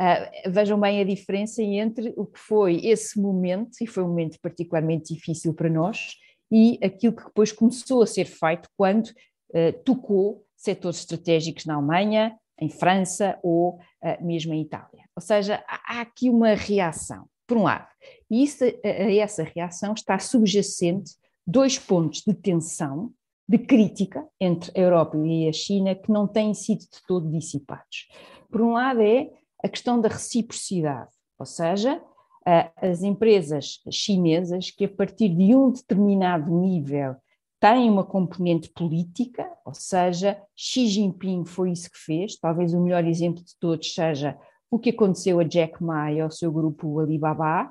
Uh, 0.00 0.50
vejam 0.50 0.80
bem 0.80 0.98
a 0.98 1.04
diferença 1.04 1.62
entre 1.62 2.14
o 2.16 2.24
que 2.24 2.38
foi 2.38 2.86
esse 2.86 3.20
momento, 3.20 3.76
e 3.82 3.86
foi 3.86 4.02
um 4.02 4.08
momento 4.08 4.38
particularmente 4.40 5.12
difícil 5.12 5.52
para 5.52 5.68
nós, 5.68 6.14
e 6.50 6.78
aquilo 6.82 7.14
que 7.14 7.24
depois 7.24 7.52
começou 7.52 8.02
a 8.02 8.06
ser 8.06 8.24
feito 8.24 8.66
quando 8.78 9.08
uh, 9.08 9.72
tocou 9.84 10.42
setores 10.56 11.00
estratégicos 11.00 11.66
na 11.66 11.74
Alemanha, 11.74 12.34
em 12.58 12.70
França 12.70 13.38
ou 13.42 13.74
uh, 13.74 14.24
mesmo 14.24 14.54
em 14.54 14.62
Itália. 14.62 15.04
Ou 15.14 15.20
seja, 15.20 15.62
há, 15.68 16.00
aqui 16.00 16.30
uma 16.30 16.54
reação, 16.54 17.26
por 17.46 17.58
um 17.58 17.64
lado, 17.64 17.88
e 18.30 18.42
isso, 18.42 18.64
essa 18.82 19.42
reação 19.42 19.92
está 19.92 20.18
subjacente 20.18 21.12
dois 21.46 21.78
pontos 21.78 22.22
de 22.26 22.32
tensão, 22.32 23.12
de 23.46 23.58
crítica 23.58 24.24
entre 24.40 24.70
a 24.78 24.82
Europa 24.82 25.18
e 25.18 25.48
a 25.48 25.52
China 25.52 25.94
que 25.94 26.10
não 26.10 26.26
têm 26.26 26.54
sido 26.54 26.80
de 26.80 27.02
todo 27.06 27.28
dissipados. 27.28 28.08
Por 28.50 28.62
um 28.62 28.72
lado 28.72 29.02
é 29.02 29.28
a 29.62 29.68
questão 29.68 30.00
da 30.00 30.08
reciprocidade, 30.08 31.10
ou 31.38 31.46
seja, 31.46 32.02
as 32.76 33.02
empresas 33.02 33.80
chinesas 33.90 34.70
que 34.70 34.86
a 34.86 34.88
partir 34.88 35.28
de 35.28 35.54
um 35.54 35.70
determinado 35.70 36.50
nível 36.50 37.14
têm 37.60 37.90
uma 37.90 38.04
componente 38.04 38.70
política, 38.70 39.46
ou 39.64 39.74
seja, 39.74 40.40
Xi 40.56 40.86
Jinping 40.86 41.44
foi 41.44 41.72
isso 41.72 41.90
que 41.90 41.98
fez, 41.98 42.38
talvez 42.38 42.72
o 42.72 42.80
melhor 42.80 43.04
exemplo 43.04 43.44
de 43.44 43.54
todos 43.58 43.92
seja 43.92 44.38
o 44.70 44.78
que 44.78 44.90
aconteceu 44.90 45.40
a 45.40 45.44
Jack 45.44 45.82
Ma 45.82 46.10
e 46.10 46.20
ao 46.20 46.30
seu 46.30 46.50
grupo 46.50 46.98
Alibaba, 47.00 47.70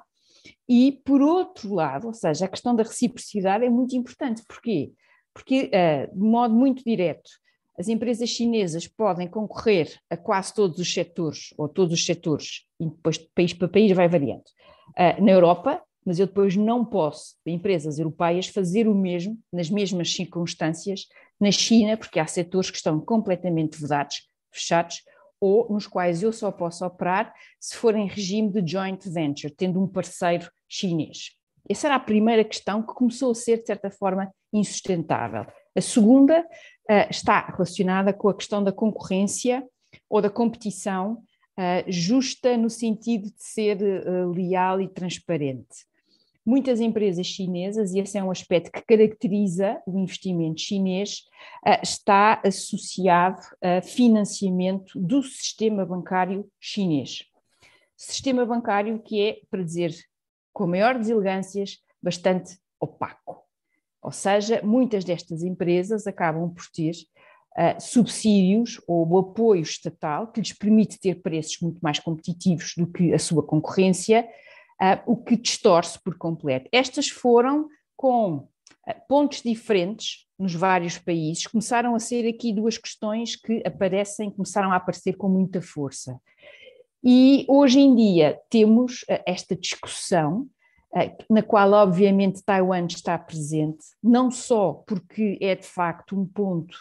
e 0.67 1.01
por 1.03 1.21
outro 1.21 1.73
lado, 1.73 2.07
ou 2.07 2.13
seja, 2.13 2.45
a 2.45 2.47
questão 2.47 2.75
da 2.75 2.83
reciprocidade 2.83 3.65
é 3.65 3.69
muito 3.69 3.95
importante, 3.95 4.43
porquê? 4.47 4.91
Porque, 5.33 5.71
de 6.13 6.19
modo 6.19 6.53
muito 6.53 6.83
direto, 6.83 7.29
as 7.79 7.87
empresas 7.87 8.27
chinesas 8.29 8.85
podem 8.87 9.25
concorrer 9.25 9.97
a 10.09 10.17
quase 10.17 10.53
todos 10.53 10.79
os 10.79 10.93
setores, 10.93 11.53
ou 11.57 11.69
todos 11.69 11.93
os 11.93 12.05
setores, 12.05 12.65
e 12.77 12.85
depois 12.85 13.17
de 13.17 13.29
país 13.33 13.53
para 13.53 13.69
país 13.69 13.91
vai 13.93 14.09
variando, 14.09 14.43
uh, 14.89 15.23
na 15.23 15.31
Europa, 15.31 15.81
mas 16.05 16.19
eu 16.19 16.27
depois 16.27 16.57
não 16.57 16.83
posso, 16.83 17.35
empresas 17.45 17.97
europeias, 17.97 18.47
fazer 18.47 18.85
o 18.87 18.93
mesmo, 18.93 19.37
nas 19.51 19.69
mesmas 19.69 20.13
circunstâncias, 20.13 21.07
na 21.39 21.51
China, 21.51 21.95
porque 21.95 22.19
há 22.19 22.27
setores 22.27 22.69
que 22.69 22.77
estão 22.77 22.99
completamente 22.99 23.79
vedados, 23.79 24.27
fechados, 24.51 25.01
ou 25.39 25.71
nos 25.71 25.87
quais 25.87 26.21
eu 26.21 26.33
só 26.33 26.51
posso 26.51 26.85
operar 26.85 27.33
se 27.61 27.77
for 27.77 27.95
em 27.95 28.07
regime 28.07 28.49
de 28.49 28.69
joint 28.69 29.07
venture, 29.07 29.53
tendo 29.55 29.81
um 29.81 29.87
parceiro 29.87 30.51
chinês. 30.67 31.31
Essa 31.69 31.87
era 31.87 31.95
a 31.95 31.99
primeira 31.99 32.43
questão 32.43 32.81
que 32.81 32.93
começou 32.93 33.31
a 33.31 33.35
ser, 33.35 33.59
de 33.59 33.67
certa 33.67 33.89
forma, 33.89 34.29
insustentável. 34.51 35.45
A 35.75 35.81
segunda 35.81 36.45
está 37.09 37.45
relacionada 37.45 38.11
com 38.11 38.29
a 38.29 38.33
questão 38.33 38.63
da 38.63 38.71
concorrência 38.71 39.63
ou 40.09 40.21
da 40.21 40.29
competição 40.29 41.13
uh, 41.57 41.91
justa 41.91 42.57
no 42.57 42.69
sentido 42.69 43.25
de 43.25 43.43
ser 43.43 43.77
uh, 43.81 44.31
leal 44.31 44.81
e 44.81 44.87
transparente. 44.87 45.87
Muitas 46.45 46.79
empresas 46.79 47.27
chinesas, 47.27 47.93
e 47.93 47.99
esse 47.99 48.17
é 48.17 48.23
um 48.23 48.31
aspecto 48.31 48.71
que 48.71 48.81
caracteriza 48.81 49.79
o 49.85 49.99
investimento 49.99 50.59
chinês, 50.59 51.25
está 51.83 52.41
associado 52.43 53.39
a 53.61 53.83
financiamento 53.83 54.99
do 54.99 55.21
sistema 55.21 55.85
bancário 55.85 56.49
chinês. 56.59 57.25
Sistema 57.95 58.45
bancário 58.47 58.99
que 58.99 59.21
é, 59.21 59.41
para 59.51 59.61
dizer 59.61 59.93
com 60.51 60.65
maior 60.65 60.97
deselegâncias, 60.97 61.77
bastante 62.01 62.57
opaco. 62.79 63.48
Ou 64.01 64.11
seja, 64.11 64.61
muitas 64.63 65.03
destas 65.03 65.43
empresas 65.43 66.07
acabam 66.07 66.49
por 66.49 66.65
ter 66.73 66.91
uh, 67.57 67.79
subsídios 67.79 68.81
ou 68.87 69.17
apoio 69.17 69.61
estatal 69.61 70.27
que 70.31 70.39
lhes 70.39 70.53
permite 70.53 70.99
ter 70.99 71.21
preços 71.21 71.59
muito 71.61 71.79
mais 71.81 71.99
competitivos 71.99 72.73
do 72.77 72.87
que 72.87 73.13
a 73.13 73.19
sua 73.19 73.43
concorrência, 73.43 74.27
uh, 74.81 75.11
o 75.11 75.17
que 75.17 75.35
distorce 75.35 76.01
por 76.01 76.17
completo. 76.17 76.69
Estas 76.71 77.09
foram 77.09 77.67
com 77.95 78.47
pontos 79.07 79.41
diferentes 79.41 80.25
nos 80.37 80.55
vários 80.55 80.97
países, 80.97 81.45
começaram 81.45 81.93
a 81.93 81.99
ser 81.99 82.27
aqui 82.27 82.53
duas 82.53 82.77
questões 82.77 83.35
que 83.35 83.61
aparecem, 83.65 84.31
começaram 84.31 84.71
a 84.71 84.77
aparecer 84.77 85.15
com 85.17 85.27
muita 85.27 85.61
força. 85.61 86.19
E 87.03 87.45
hoje 87.47 87.79
em 87.79 87.95
dia 87.95 88.39
temos 88.49 89.05
esta 89.25 89.55
discussão, 89.55 90.47
na 91.29 91.43
qual 91.43 91.71
obviamente 91.73 92.43
Taiwan 92.43 92.85
está 92.85 93.17
presente, 93.17 93.85
não 94.01 94.31
só 94.31 94.83
porque 94.87 95.37
é 95.41 95.55
de 95.55 95.67
facto 95.67 96.19
um 96.19 96.25
ponto 96.25 96.75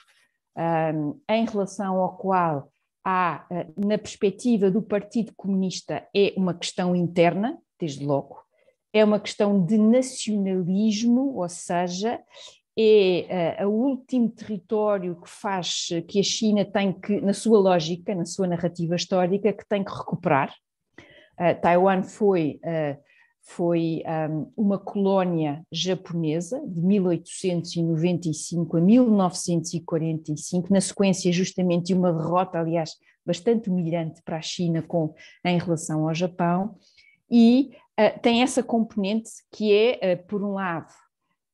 um, 0.56 1.20
em 1.28 1.44
relação 1.44 1.98
ao 1.98 2.16
qual 2.16 2.72
há, 3.04 3.46
na 3.76 3.98
perspectiva 3.98 4.70
do 4.70 4.82
Partido 4.82 5.32
Comunista, 5.36 6.06
é 6.14 6.32
uma 6.36 6.54
questão 6.54 6.96
interna, 6.96 7.58
desde 7.78 8.04
logo, 8.04 8.42
é 8.92 9.04
uma 9.04 9.20
questão 9.20 9.64
de 9.64 9.78
nacionalismo, 9.78 11.36
ou 11.36 11.48
seja, 11.48 12.20
é 12.80 13.66
o 13.66 13.70
último 13.70 14.28
território 14.30 15.20
que 15.20 15.28
faz 15.28 15.88
que 16.06 16.20
a 16.20 16.22
China 16.22 16.64
tem 16.64 16.92
que, 16.92 17.20
na 17.20 17.32
sua 17.32 17.58
lógica, 17.58 18.14
na 18.14 18.24
sua 18.24 18.46
narrativa 18.46 18.94
histórica, 18.94 19.52
que 19.52 19.66
tem 19.68 19.82
que 19.82 19.92
recuperar. 19.92 20.54
Uh, 21.38 21.60
Taiwan 21.60 22.02
foi 22.02 22.60
uh, 22.64 23.07
foi 23.48 24.02
um, 24.30 24.52
uma 24.56 24.78
colónia 24.78 25.66
japonesa 25.72 26.62
de 26.66 26.82
1895 26.82 28.76
a 28.76 28.80
1945, 28.80 30.72
na 30.72 30.80
sequência 30.80 31.32
justamente 31.32 31.86
de 31.86 31.94
uma 31.94 32.12
derrota, 32.12 32.58
aliás, 32.58 32.96
bastante 33.24 33.70
humilhante 33.70 34.20
para 34.22 34.36
a 34.36 34.42
China 34.42 34.82
com, 34.82 35.14
em 35.44 35.58
relação 35.58 36.06
ao 36.06 36.14
Japão, 36.14 36.76
e 37.30 37.70
uh, 37.98 38.20
tem 38.20 38.42
essa 38.42 38.62
componente 38.62 39.30
que 39.50 39.72
é, 39.72 40.14
uh, 40.14 40.26
por 40.26 40.42
um 40.44 40.52
lado, 40.52 40.92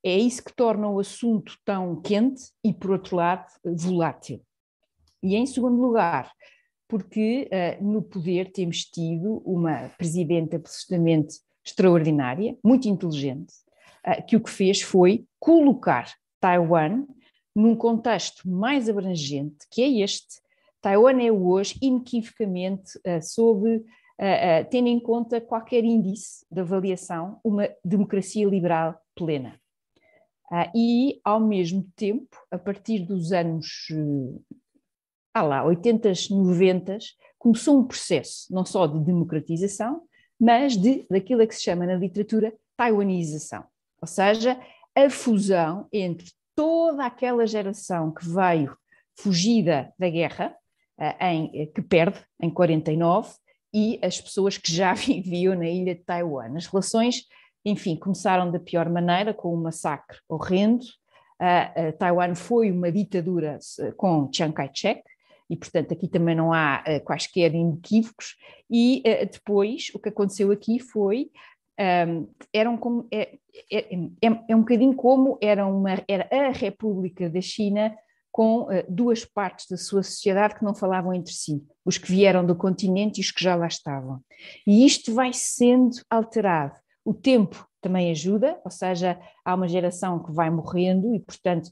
é 0.03 0.17
isso 0.17 0.45
que 0.45 0.55
torna 0.55 0.89
o 0.89 0.99
assunto 0.99 1.57
tão 1.65 2.01
quente 2.01 2.51
e, 2.63 2.73
por 2.73 2.91
outro 2.91 3.17
lado, 3.17 3.47
volátil. 3.65 4.43
E 5.23 5.37
em 5.37 5.47
segundo 5.47 5.81
lugar, 5.81 6.33
porque 6.89 7.49
uh, 7.51 7.85
no 7.85 8.03
poder 8.03 8.53
temos 8.53 8.85
tido 8.85 9.43
uma 9.47 9.91
presidenta 9.97 10.57
absolutamente 10.57 11.44
extraordinária, 11.65 12.57
muito 12.63 12.89
inteligente, 12.89 13.53
ah, 14.05 14.21
que 14.21 14.37
o 14.37 14.41
que 14.41 14.51
fez 14.51 14.83
foi 14.83 15.27
colocar 15.41 16.13
Taiwan 16.41 17.07
num 17.55 17.75
contexto 17.75 18.49
mais 18.49 18.89
abrangente, 18.89 19.67
que 19.71 19.83
é 19.83 20.03
este. 20.03 20.43
Taiwan 20.83 21.23
é 21.23 21.33
hoje, 21.33 21.79
inequivocamente, 21.81 22.99
ah, 23.07 23.21
sob, 23.21 23.83
ah, 24.19 24.65
tendo 24.71 24.89
em 24.89 25.01
conta 25.01 25.41
qualquer 25.41 25.85
índice 25.85 26.45
de 26.51 26.61
avaliação, 26.61 27.41
uma 27.43 27.69
democracia 27.85 28.47
liberal 28.47 29.01
plena. 29.15 29.59
E, 30.75 31.21
ao 31.25 31.41
mesmo 31.41 31.85
tempo, 31.97 32.37
a 32.51 32.59
partir 32.59 33.01
dos 33.01 33.33
anos 33.33 33.89
ah 35.35 35.43
lá, 35.43 35.65
80, 35.65 36.13
90, 36.31 36.99
começou 37.39 37.81
um 37.81 37.85
processo 37.85 38.47
não 38.55 38.65
só 38.65 38.87
de 38.87 39.01
democratização, 39.01 40.03
mas 40.41 40.77
de, 40.77 41.07
daquilo 41.11 41.47
que 41.47 41.55
se 41.55 41.63
chama 41.63 41.87
na 41.87 41.95
literatura 41.95 42.53
taiwanização, 42.77 43.65
ou 44.01 44.09
seja, 44.09 44.61
a 44.95 45.11
fusão 45.11 45.89
entre 45.93 46.33
toda 46.55 47.05
aquela 47.05 47.47
geração 47.47 48.13
que 48.13 48.27
veio 48.29 48.77
fugida 49.17 49.93
da 49.99 50.09
guerra, 50.09 50.55
eh, 50.99 51.33
em, 51.33 51.51
eh, 51.55 51.67
que 51.67 51.83
perde 51.83 52.19
em 52.41 52.51
49, 52.51 53.35
e 53.73 53.99
as 54.03 54.21
pessoas 54.21 54.57
que 54.57 54.73
já 54.73 54.95
viviam 54.95 55.55
na 55.55 55.69
ilha 55.69 55.95
de 55.95 56.03
Taiwan. 56.03 56.57
As 56.57 56.67
relações, 56.67 57.25
enfim, 57.65 57.97
começaram 57.97 58.51
da 58.51 58.61
pior 58.61 58.89
maneira, 58.89 59.35
com 59.35 59.55
um 59.55 59.61
massacre 59.61 60.19
horrendo. 60.29 60.85
Uh, 61.41 61.93
Taiwan 61.99 62.35
foi 62.37 62.71
uma 62.71 62.93
ditadura 62.93 63.59
com 63.97 64.31
Chiang 64.33 64.55
Kai-shek, 64.55 65.03
e, 65.49 65.57
portanto, 65.57 65.93
aqui 65.93 66.09
também 66.09 66.35
não 66.35 66.53
há 66.53 66.83
uh, 66.87 67.05
quaisquer 67.05 67.55
inequívocos. 67.55 68.37
E 68.71 69.03
uh, 69.07 69.31
depois, 69.31 69.91
o 69.95 69.99
que 69.99 70.09
aconteceu 70.09 70.51
aqui 70.51 70.79
foi. 70.79 71.31
Um, 71.77 71.83
ehm, 71.83 72.27
eram 72.53 72.77
como, 72.77 73.09
é, 73.13 73.37
é, 73.69 73.97
é, 73.97 74.45
é, 74.49 74.55
um 74.55 74.61
bocadinho 74.61 74.95
como 74.95 75.37
era, 75.41 75.67
uma, 75.67 75.91
era 76.07 76.29
a 76.31 76.53
República 76.53 77.29
da 77.29 77.41
China 77.41 77.93
com 78.31 78.63
uh, 78.63 78.85
duas 78.89 79.25
partes 79.25 79.67
da 79.69 79.77
sua 79.77 80.03
sociedade 80.03 80.55
que 80.55 80.65
não 80.65 80.75
falavam 80.75 81.13
entre 81.13 81.33
si, 81.33 81.65
os 81.85 81.99
que 81.99 82.11
vieram 82.11 82.45
do 82.45 82.55
continente 82.55 83.21
e 83.21 83.25
os 83.25 83.31
que 83.31 83.43
já 83.43 83.55
lá 83.55 83.67
estavam. 83.67 84.21
E 84.67 84.87
isto 84.87 85.15
vai 85.15 85.33
sendo 85.33 85.97
alterado. 86.11 86.75
O 87.05 87.13
tempo 87.13 87.65
também 87.81 88.11
ajuda, 88.11 88.59
ou 88.65 88.71
seja, 88.71 89.21
há 89.45 89.55
uma 89.55 89.69
geração 89.69 90.19
que 90.19 90.33
vai 90.33 90.51
morrendo 90.51 91.15
e, 91.15 91.21
portanto, 91.21 91.71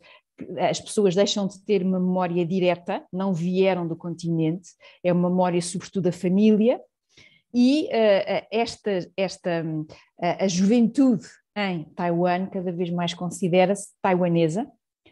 as 0.59 0.81
pessoas 0.81 1.15
deixam 1.15 1.47
de 1.47 1.63
ter 1.65 1.83
uma 1.83 1.99
memória 1.99 2.45
direta, 2.45 3.05
não 3.13 3.33
vieram 3.33 3.87
do 3.87 3.97
continente, 3.97 4.71
é 5.03 5.13
uma 5.13 5.29
memória 5.29 5.61
sobretudo 5.61 6.05
da 6.05 6.13
família, 6.13 6.81
e 7.55 7.85
uh, 7.85 8.47
esta, 8.51 9.11
esta 9.17 9.63
uh, 9.63 9.87
a 10.19 10.49
juventude 10.49 11.27
em 11.57 11.85
Taiwan 11.95 12.47
cada 12.47 12.73
vez 12.73 12.91
mais 12.91 13.13
considera-se 13.13 13.89
taiwanesa, 14.01 14.67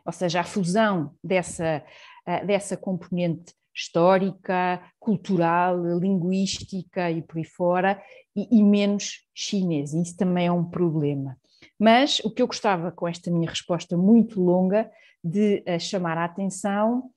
ou 0.07 0.13
seja, 0.13 0.41
a 0.41 0.45
fusão 0.45 1.15
dessa, 1.23 1.85
uh, 2.27 2.47
dessa 2.47 2.77
componente 2.77 3.53
histórica, 3.75 4.83
cultural, 4.99 5.99
linguística 5.99 7.11
e 7.11 7.23
por 7.23 7.39
aí 7.39 7.45
fora, 7.45 8.03
e, 8.35 8.59
e 8.59 8.63
menos 8.63 9.27
chinês. 9.35 9.93
Isso 9.93 10.17
também 10.17 10.47
é 10.47 10.53
um 10.53 10.65
problema. 10.65 11.37
Mas 11.79 12.21
o 12.21 12.31
que 12.31 12.43
eu 12.43 12.47
gostava 12.47 12.91
com 12.91 13.07
esta 13.07 13.31
minha 13.31 13.49
resposta 13.49 13.97
muito 13.97 14.41
longa 14.43 14.91
de 15.23 15.63
uh, 15.67 15.79
chamar 15.79 16.19
a 16.19 16.25
atenção 16.25 17.11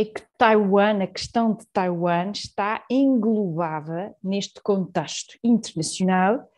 é 0.00 0.04
que 0.04 0.22
Taiwan, 0.38 1.02
a 1.02 1.06
questão 1.06 1.54
de 1.54 1.66
Taiwan, 1.72 2.32
está 2.32 2.84
englobada 2.90 4.14
neste 4.22 4.60
contexto 4.62 5.38
internacional, 5.44 6.48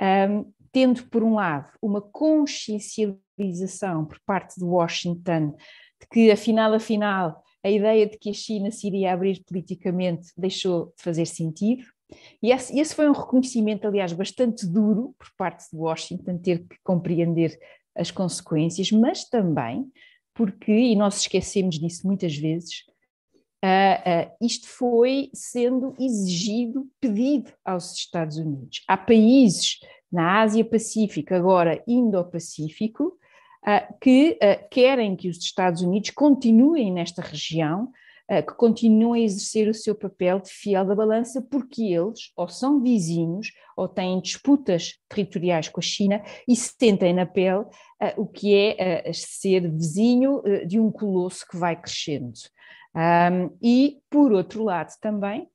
um, 0.00 0.52
tendo, 0.70 1.08
por 1.08 1.22
um 1.22 1.34
lado, 1.34 1.72
uma 1.80 2.02
consciencialização 2.02 4.04
por 4.04 4.20
parte 4.26 4.58
de 4.58 4.64
Washington 4.64 5.56
de 6.00 6.06
que, 6.10 6.30
afinal, 6.30 6.74
afinal, 6.74 7.42
a 7.64 7.70
ideia 7.70 8.06
de 8.06 8.18
que 8.18 8.28
a 8.30 8.34
China 8.34 8.70
se 8.70 8.86
iria 8.86 9.14
abrir 9.14 9.42
politicamente 9.44 10.28
deixou 10.36 10.92
de 10.96 11.02
fazer 11.02 11.26
sentido. 11.26 11.84
E 12.42 12.52
esse, 12.52 12.78
esse 12.78 12.94
foi 12.94 13.08
um 13.08 13.12
reconhecimento, 13.12 13.86
aliás, 13.86 14.12
bastante 14.12 14.66
duro 14.66 15.14
por 15.18 15.28
parte 15.38 15.70
de 15.70 15.76
Washington, 15.76 16.36
ter 16.38 16.66
que 16.66 16.76
compreender 16.82 17.58
as 17.96 18.10
consequências, 18.10 18.92
mas 18.92 19.24
também 19.24 19.90
porque, 20.40 20.72
e 20.72 20.96
nós 20.96 21.20
esquecemos 21.20 21.78
disso 21.78 22.06
muitas 22.06 22.34
vezes, 22.34 22.86
uh, 23.62 24.30
uh, 24.32 24.46
isto 24.46 24.66
foi 24.66 25.28
sendo 25.34 25.94
exigido, 26.00 26.88
pedido 26.98 27.52
aos 27.62 27.92
Estados 27.92 28.38
Unidos. 28.38 28.82
Há 28.88 28.96
países 28.96 29.80
na 30.10 30.40
Ásia 30.40 30.64
Pacífica, 30.64 31.36
agora 31.36 31.84
Indo-Pacífico, 31.86 33.18
uh, 33.66 33.98
que 34.00 34.38
querem 34.70 35.14
que 35.14 35.28
os 35.28 35.36
Estados 35.36 35.82
Unidos 35.82 36.08
continuem 36.08 36.90
nesta 36.90 37.20
região, 37.20 37.92
que 38.46 38.54
continuem 38.54 39.22
a 39.22 39.24
exercer 39.24 39.68
o 39.68 39.74
seu 39.74 39.92
papel 39.92 40.38
de 40.38 40.50
fiel 40.50 40.84
da 40.84 40.94
balança, 40.94 41.42
porque 41.42 41.82
eles 41.82 42.30
ou 42.36 42.48
são 42.48 42.80
vizinhos 42.80 43.52
ou 43.76 43.88
têm 43.88 44.20
disputas 44.20 45.00
territoriais 45.08 45.68
com 45.68 45.80
a 45.80 45.82
China 45.82 46.22
e 46.46 46.54
sentem 46.54 47.12
na 47.12 47.26
pele 47.26 47.64
o 48.16 48.26
que 48.26 48.54
é 48.54 49.12
ser 49.12 49.68
vizinho 49.68 50.42
de 50.66 50.78
um 50.78 50.92
colosso 50.92 51.44
que 51.50 51.56
vai 51.56 51.74
crescendo. 51.74 52.38
E, 53.60 53.98
por 54.08 54.32
outro 54.32 54.62
lado, 54.62 54.92
também, 55.00 55.48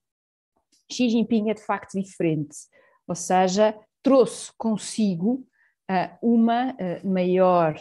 Xi 0.92 1.10
Jinping 1.10 1.50
é 1.50 1.54
de 1.54 1.64
facto 1.64 2.00
diferente, 2.00 2.58
ou 3.08 3.16
seja, 3.16 3.74
trouxe 4.04 4.52
consigo 4.58 5.48
uma 6.22 6.76
maior, 7.04 7.80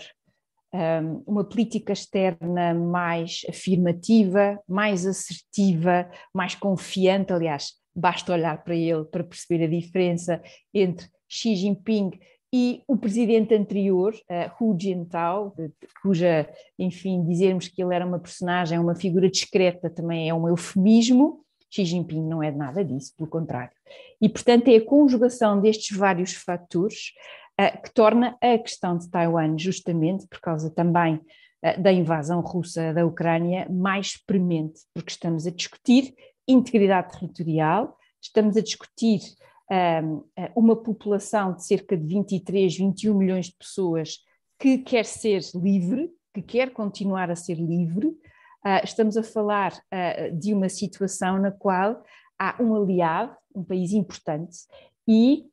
uma 1.26 1.44
política 1.44 1.92
externa 1.92 2.74
mais 2.74 3.42
afirmativa, 3.48 4.58
mais 4.68 5.06
assertiva, 5.06 6.10
mais 6.32 6.54
confiante. 6.54 7.32
Aliás, 7.32 7.72
basta 7.94 8.32
olhar 8.32 8.62
para 8.64 8.74
ele 8.74 9.04
para 9.04 9.22
perceber 9.22 9.64
a 9.64 9.68
diferença 9.68 10.42
entre 10.72 11.06
Xi 11.28 11.54
Jinping 11.54 12.10
e 12.52 12.82
o 12.86 12.96
presidente 12.96 13.52
anterior, 13.52 14.14
uh, 14.14 14.64
Hu 14.64 14.76
Jintao, 14.78 15.52
cuja, 16.00 16.48
enfim, 16.78 17.24
dizermos 17.24 17.66
que 17.66 17.82
ele 17.82 17.92
era 17.92 18.06
uma 18.06 18.20
personagem, 18.20 18.78
uma 18.78 18.94
figura 18.94 19.28
discreta 19.28 19.90
também 19.90 20.28
é 20.28 20.34
um 20.34 20.48
eufemismo, 20.48 21.44
Xi 21.68 21.84
Jinping 21.84 22.22
não 22.22 22.40
é 22.40 22.52
nada 22.52 22.84
disso, 22.84 23.12
pelo 23.16 23.28
contrário. 23.28 23.72
E, 24.20 24.28
portanto, 24.28 24.68
é 24.68 24.76
a 24.76 24.84
conjugação 24.84 25.60
destes 25.60 25.96
vários 25.96 26.34
fatores 26.34 27.10
que 27.56 27.92
torna 27.92 28.36
a 28.40 28.58
questão 28.58 28.98
de 28.98 29.08
Taiwan, 29.08 29.56
justamente 29.56 30.26
por 30.26 30.40
causa 30.40 30.70
também 30.70 31.20
da 31.78 31.92
invasão 31.92 32.40
russa 32.40 32.92
da 32.92 33.06
Ucrânia, 33.06 33.66
mais 33.70 34.16
premente, 34.16 34.80
porque 34.92 35.12
estamos 35.12 35.46
a 35.46 35.50
discutir 35.50 36.14
integridade 36.46 37.12
territorial, 37.12 37.96
estamos 38.20 38.56
a 38.56 38.60
discutir 38.60 39.20
uma 40.54 40.76
população 40.76 41.54
de 41.54 41.64
cerca 41.64 41.96
de 41.96 42.04
23, 42.04 42.76
21 42.76 43.14
milhões 43.14 43.46
de 43.46 43.56
pessoas 43.56 44.18
que 44.58 44.78
quer 44.78 45.04
ser 45.04 45.42
livre, 45.54 46.10
que 46.32 46.42
quer 46.42 46.70
continuar 46.70 47.30
a 47.30 47.36
ser 47.36 47.54
livre. 47.54 48.08
Uh, 48.08 48.82
estamos 48.82 49.16
a 49.16 49.22
falar 49.22 49.72
uh, 49.74 50.36
de 50.36 50.54
uma 50.54 50.68
situação 50.68 51.38
na 51.38 51.50
qual 51.50 52.02
há 52.38 52.56
um 52.60 52.74
aliado, 52.74 53.36
um 53.54 53.62
país 53.62 53.92
importante, 53.92 54.56
e, 55.06 55.44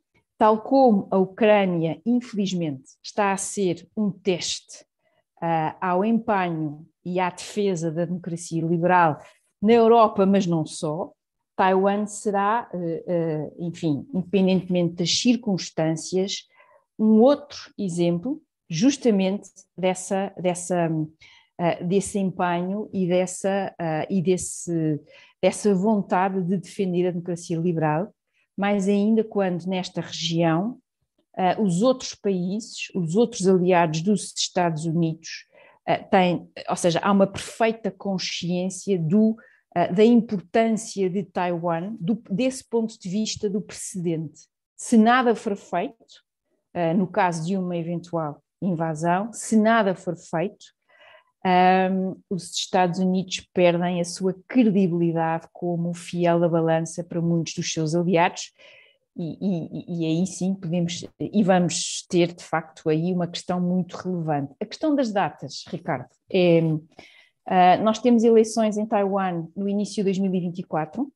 tal 0.42 0.60
como 0.60 1.08
a 1.12 1.20
Ucrânia, 1.20 2.02
infelizmente, 2.04 2.90
está 3.04 3.32
a 3.32 3.38
ser 3.38 3.88
um 3.96 4.10
teste 4.10 4.84
uh, 5.38 5.78
ao 5.80 6.04
empenho 6.04 6.84
e 7.06 7.20
à 7.20 7.30
defesa 7.30 7.92
da 7.92 8.06
democracia 8.06 8.66
liberal 8.66 9.22
na 9.62 9.74
Europa, 9.74 10.26
mas 10.26 10.48
não 10.48 10.66
só, 10.66 11.12
Taiwan 11.56 12.08
será, 12.08 12.68
enfim, 13.60 14.08
independentemente 14.12 14.96
das 14.96 15.12
circunstâncias, 15.12 16.48
um 16.98 17.22
outro 17.22 17.72
exemplo 17.78 18.42
justamente 18.68 19.48
dessa, 19.78 20.34
dessa, 20.42 20.90
uh, 20.90 21.86
desse 21.86 22.18
empenho 22.18 22.90
e, 22.92 23.08
dessa, 23.08 23.76
uh, 23.80 24.12
e 24.12 24.24
desse, 24.24 25.00
dessa 25.40 25.76
vontade 25.76 26.42
de 26.42 26.58
defender 26.58 27.10
a 27.10 27.12
democracia 27.12 27.60
liberal, 27.60 28.12
mais 28.58 28.88
ainda 28.88 29.24
quando 29.24 29.66
nesta 29.66 30.02
região 30.02 30.78
uh, 31.38 31.62
os 31.62 31.82
outros 31.82 32.14
países, 32.16 32.90
os 32.96 33.16
outros 33.16 33.48
aliados 33.48 34.02
dos 34.02 34.34
Estados 34.36 34.86
Unidos, 34.86 35.50
têm, 36.10 36.48
ou 36.70 36.76
seja, 36.76 37.00
há 37.02 37.12
uma 37.12 37.28
perfeita 37.28 37.92
consciência 37.92 39.00
do, 39.00 39.36
da 39.94 40.06
importância 40.06 41.10
de 41.10 41.24
Taiwan 41.24 41.96
do, 42.00 42.22
desse 42.30 42.64
ponto 42.64 42.98
de 42.98 43.10
vista 43.10 43.50
do 43.50 43.60
precedente. 43.60 44.48
Se 44.78 44.96
nada 44.96 45.36
for 45.36 45.56
feito, 45.58 46.24
no 46.96 47.08
caso 47.08 47.46
de 47.46 47.58
uma 47.58 47.76
eventual 47.76 48.42
invasão, 48.62 49.34
se 49.34 49.58
nada 49.58 49.96
for 49.96 50.16
feito, 50.16 50.68
um, 51.46 52.16
os 52.30 52.52
Estados 52.52 53.00
Unidos 53.00 53.48
perdem 53.54 54.00
a 54.00 54.06
sua 54.06 54.36
credibilidade 54.48 55.48
como 55.52 55.94
fiel 55.94 56.40
da 56.40 56.48
balança 56.48 57.04
para 57.04 57.22
muitos 57.22 57.54
dos 57.56 57.72
seus 57.72 57.96
aliados, 57.96 58.52
e, 59.18 59.38
e, 59.42 60.04
e, 60.04 60.06
aí 60.06 60.26
sim 60.26 60.56
podemos 60.56 61.06
e 61.20 61.44
vamos 61.44 62.06
ter 62.08 62.34
de 62.34 62.44
facto 62.44 62.90
aí 62.90 63.12
uma 63.12 63.28
questão 63.28 63.60
muito 63.60 63.98
relevante. 63.98 64.54
A 64.60 64.66
questão 64.66 64.96
das 64.96 65.12
datas, 65.12 65.66
Ricardo, 65.68 66.08
é, 66.32 66.62
uh, 66.62 67.84
nós 67.84 68.00
temos 68.00 68.24
eleições 68.24 68.78
em 68.78 68.86
Taiwan 68.86 69.48
no 69.56 69.68
início 69.68 69.98
de 69.98 70.04
2024, 70.04 71.12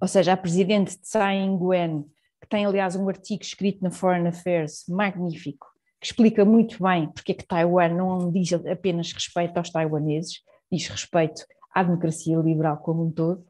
ou 0.00 0.08
seja, 0.08 0.32
a 0.32 0.36
presidente 0.36 0.98
Tsai 0.98 1.36
Ing-wen, 1.42 2.06
que 2.40 2.48
tem 2.48 2.64
aliás 2.64 2.96
um 2.96 3.06
artigo 3.06 3.42
escrito 3.42 3.82
na 3.82 3.90
Foreign 3.90 4.26
Affairs 4.26 4.84
magnífico, 4.88 5.66
que 6.00 6.06
explica 6.06 6.44
muito 6.44 6.82
bem 6.82 7.10
porque 7.12 7.32
é 7.32 7.34
que 7.34 7.46
Taiwan 7.46 7.90
não 7.90 8.32
diz 8.32 8.52
apenas 8.52 9.12
respeito 9.12 9.56
aos 9.58 9.70
taiwaneses, 9.70 10.40
diz 10.72 10.88
respeito 10.88 11.44
à 11.74 11.82
democracia 11.82 12.38
liberal 12.38 12.78
como 12.78 13.04
um 13.04 13.10
todo. 13.10 13.44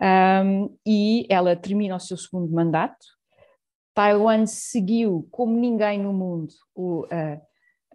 Um, 0.00 0.74
e 0.86 1.26
ela 1.28 1.54
termina 1.56 1.96
o 1.96 2.00
seu 2.00 2.16
segundo 2.16 2.50
mandato. 2.52 3.04
Taiwan 3.94 4.46
seguiu, 4.46 5.28
como 5.30 5.58
ninguém 5.58 6.00
no 6.00 6.12
mundo, 6.12 6.54
o, 6.74 7.00
uh, 7.02 7.36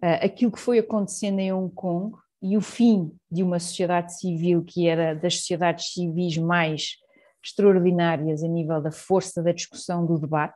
uh, 0.02 0.20
aquilo 0.22 0.52
que 0.52 0.60
foi 0.60 0.78
acontecendo 0.78 1.40
em 1.40 1.52
Hong 1.52 1.72
Kong 1.74 2.14
e 2.42 2.56
o 2.58 2.60
fim 2.60 3.10
de 3.30 3.42
uma 3.42 3.58
sociedade 3.58 4.18
civil 4.18 4.62
que 4.62 4.86
era 4.86 5.14
das 5.14 5.38
sociedades 5.38 5.92
civis 5.92 6.36
mais 6.36 6.96
extraordinárias 7.42 8.44
a 8.44 8.48
nível 8.48 8.82
da 8.82 8.92
força 8.92 9.42
da 9.42 9.50
discussão 9.50 10.04
do 10.04 10.18
debate 10.18 10.54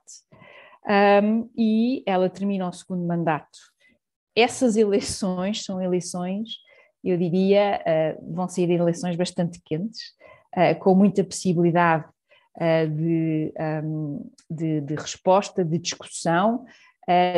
um, 0.89 1.51
e 1.57 2.03
ela 2.07 2.31
termina 2.31 2.69
o 2.69 2.73
segundo 2.73 3.07
mandato. 3.07 3.59
Essas 4.35 4.77
eleições 4.77 5.65
são 5.65 5.83
eleições, 5.83 6.59
eu 7.05 7.17
diria, 7.17 7.83
uh, 8.19 8.35
vão 8.35 8.49
ser 8.49 8.71
eleições 8.71 9.17
bastante 9.17 9.61
quentes, 9.65 10.01
uh, 10.57 10.79
com 10.79 10.95
muita 10.95 11.23
possibilidade 11.23 12.07
uh, 12.57 12.89
de, 12.89 13.53
um, 13.85 14.31
de, 14.51 14.81
de, 14.81 14.95
resposta, 14.95 15.65
de 15.65 15.79
discussão. 15.79 16.65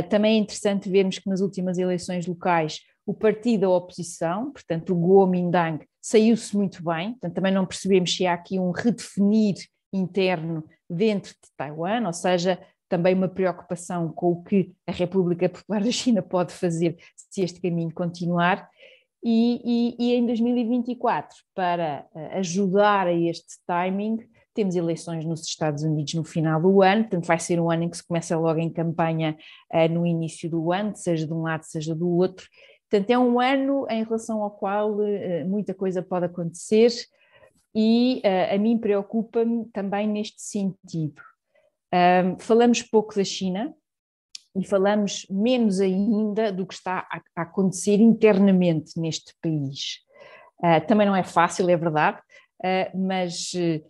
também 0.08 0.36
é 0.36 0.38
interessante 0.38 0.90
vermos 0.90 1.18
que 1.18 1.28
nas 1.28 1.40
últimas 1.40 1.78
eleições 1.78 2.26
locais 2.26 2.80
o 3.06 3.14
partido 3.14 3.62
da 3.62 3.70
oposição, 3.70 4.52
portanto 4.52 4.94
o 4.94 5.00
Kuomintang, 5.00 5.84
saiu-se 6.00 6.56
muito 6.56 6.82
bem, 6.84 7.12
portanto 7.12 7.34
também 7.34 7.52
não 7.52 7.66
percebemos 7.66 8.14
se 8.14 8.26
há 8.26 8.34
aqui 8.34 8.58
um 8.58 8.70
redefinir 8.70 9.56
interno 9.92 10.64
dentro 10.88 11.32
de 11.32 11.50
Taiwan, 11.56 12.06
ou 12.06 12.12
seja, 12.12 12.58
também 12.90 13.14
uma 13.14 13.28
preocupação 13.28 14.12
com 14.12 14.32
o 14.32 14.42
que 14.42 14.74
a 14.86 14.90
República 14.92 15.48
Popular 15.48 15.82
da 15.82 15.92
China 15.92 16.20
pode 16.20 16.52
fazer 16.52 16.98
se 17.16 17.40
este 17.40 17.60
caminho 17.60 17.94
continuar. 17.94 18.68
E, 19.24 19.96
e, 19.96 19.96
e 19.98 20.14
em 20.14 20.26
2024, 20.26 21.36
para 21.54 22.06
eh, 22.14 22.38
ajudar 22.38 23.06
a 23.06 23.12
este 23.12 23.58
timing, 23.66 24.18
temos 24.54 24.74
eleições 24.74 25.24
nos 25.24 25.42
Estados 25.42 25.84
Unidos 25.84 26.14
no 26.14 26.24
final 26.24 26.60
do 26.60 26.82
ano, 26.82 27.02
portanto 27.02 27.26
vai 27.26 27.38
ser 27.38 27.60
um 27.60 27.70
ano 27.70 27.84
em 27.84 27.90
que 27.90 27.98
se 27.98 28.06
começa 28.06 28.36
logo 28.36 28.58
em 28.58 28.70
campanha 28.70 29.36
uh, 29.72 29.92
no 29.92 30.04
início 30.04 30.50
do 30.50 30.72
ano, 30.72 30.96
seja 30.96 31.26
de 31.26 31.32
um 31.32 31.42
lado, 31.42 31.62
seja 31.64 31.94
do 31.94 32.08
outro. 32.08 32.46
Portanto, 32.90 33.10
é 33.10 33.18
um 33.18 33.38
ano 33.38 33.86
em 33.88 34.02
relação 34.02 34.42
ao 34.42 34.50
qual 34.50 34.94
uh, 34.94 35.46
muita 35.46 35.74
coisa 35.74 36.02
pode 36.02 36.26
acontecer 36.26 36.90
e 37.74 38.20
uh, 38.24 38.54
a 38.54 38.58
mim 38.58 38.78
preocupa-me 38.78 39.66
também 39.66 40.08
neste 40.08 40.42
sentido. 40.42 41.22
Um, 41.92 42.38
falamos 42.38 42.82
pouco 42.82 43.14
da 43.16 43.24
China 43.24 43.74
e 44.56 44.64
falamos 44.64 45.26
menos 45.28 45.80
ainda 45.80 46.52
do 46.52 46.66
que 46.66 46.74
está 46.74 47.06
a, 47.10 47.20
a 47.36 47.42
acontecer 47.42 48.00
internamente 48.00 48.98
neste 48.98 49.34
país. 49.42 49.98
Uh, 50.58 50.86
também 50.86 51.06
não 51.06 51.16
é 51.16 51.22
fácil, 51.22 51.68
é 51.68 51.76
verdade, 51.76 52.18
uh, 52.60 52.98
mas 52.98 53.52
uh, 53.54 53.84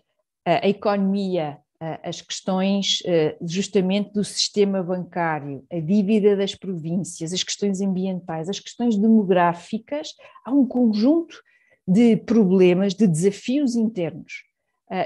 a 0.45 0.69
economia, 0.69 1.59
as 2.03 2.21
questões 2.21 3.03
justamente 3.43 4.13
do 4.13 4.25
sistema 4.25 4.83
bancário, 4.83 5.65
a 5.71 5.79
dívida 5.79 6.37
das 6.37 6.55
províncias, 6.55 7.33
as 7.33 7.43
questões 7.43 7.81
ambientais, 7.81 8.49
as 8.49 8.59
questões 8.59 8.97
demográficas, 8.97 10.15
há 10.45 10.51
um 10.51 10.67
conjunto 10.67 11.41
de 11.87 12.17
problemas, 12.17 12.95
de 12.95 13.07
desafios 13.07 13.77
internos 13.77 14.50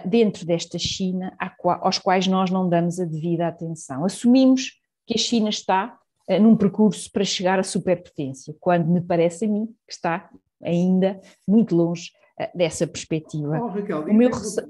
dentro 0.06 0.46
desta 0.46 0.78
China 0.78 1.36
aos 1.80 1.98
quais 1.98 2.26
nós 2.26 2.50
não 2.50 2.68
damos 2.68 2.98
a 2.98 3.04
devida 3.04 3.46
atenção. 3.46 4.04
Assumimos 4.04 4.80
que 5.06 5.14
a 5.14 5.18
China 5.18 5.48
está 5.48 5.98
uh, 6.28 6.40
num 6.40 6.56
percurso 6.56 7.10
para 7.12 7.24
chegar 7.24 7.58
à 7.58 7.62
superpotência, 7.62 8.54
quando 8.60 8.90
me 8.90 9.00
parece 9.00 9.44
a 9.44 9.48
mim 9.48 9.66
que 9.86 9.92
está 9.92 10.30
ainda 10.62 11.20
muito 11.46 11.74
longe 11.76 12.10
uh, 12.40 12.56
dessa 12.56 12.86
perspectiva. 12.86 13.60
Oh, 13.60 13.68
Raquel, 13.68 14.00
o 14.02 14.14
meu 14.14 14.30
rece... 14.30 14.66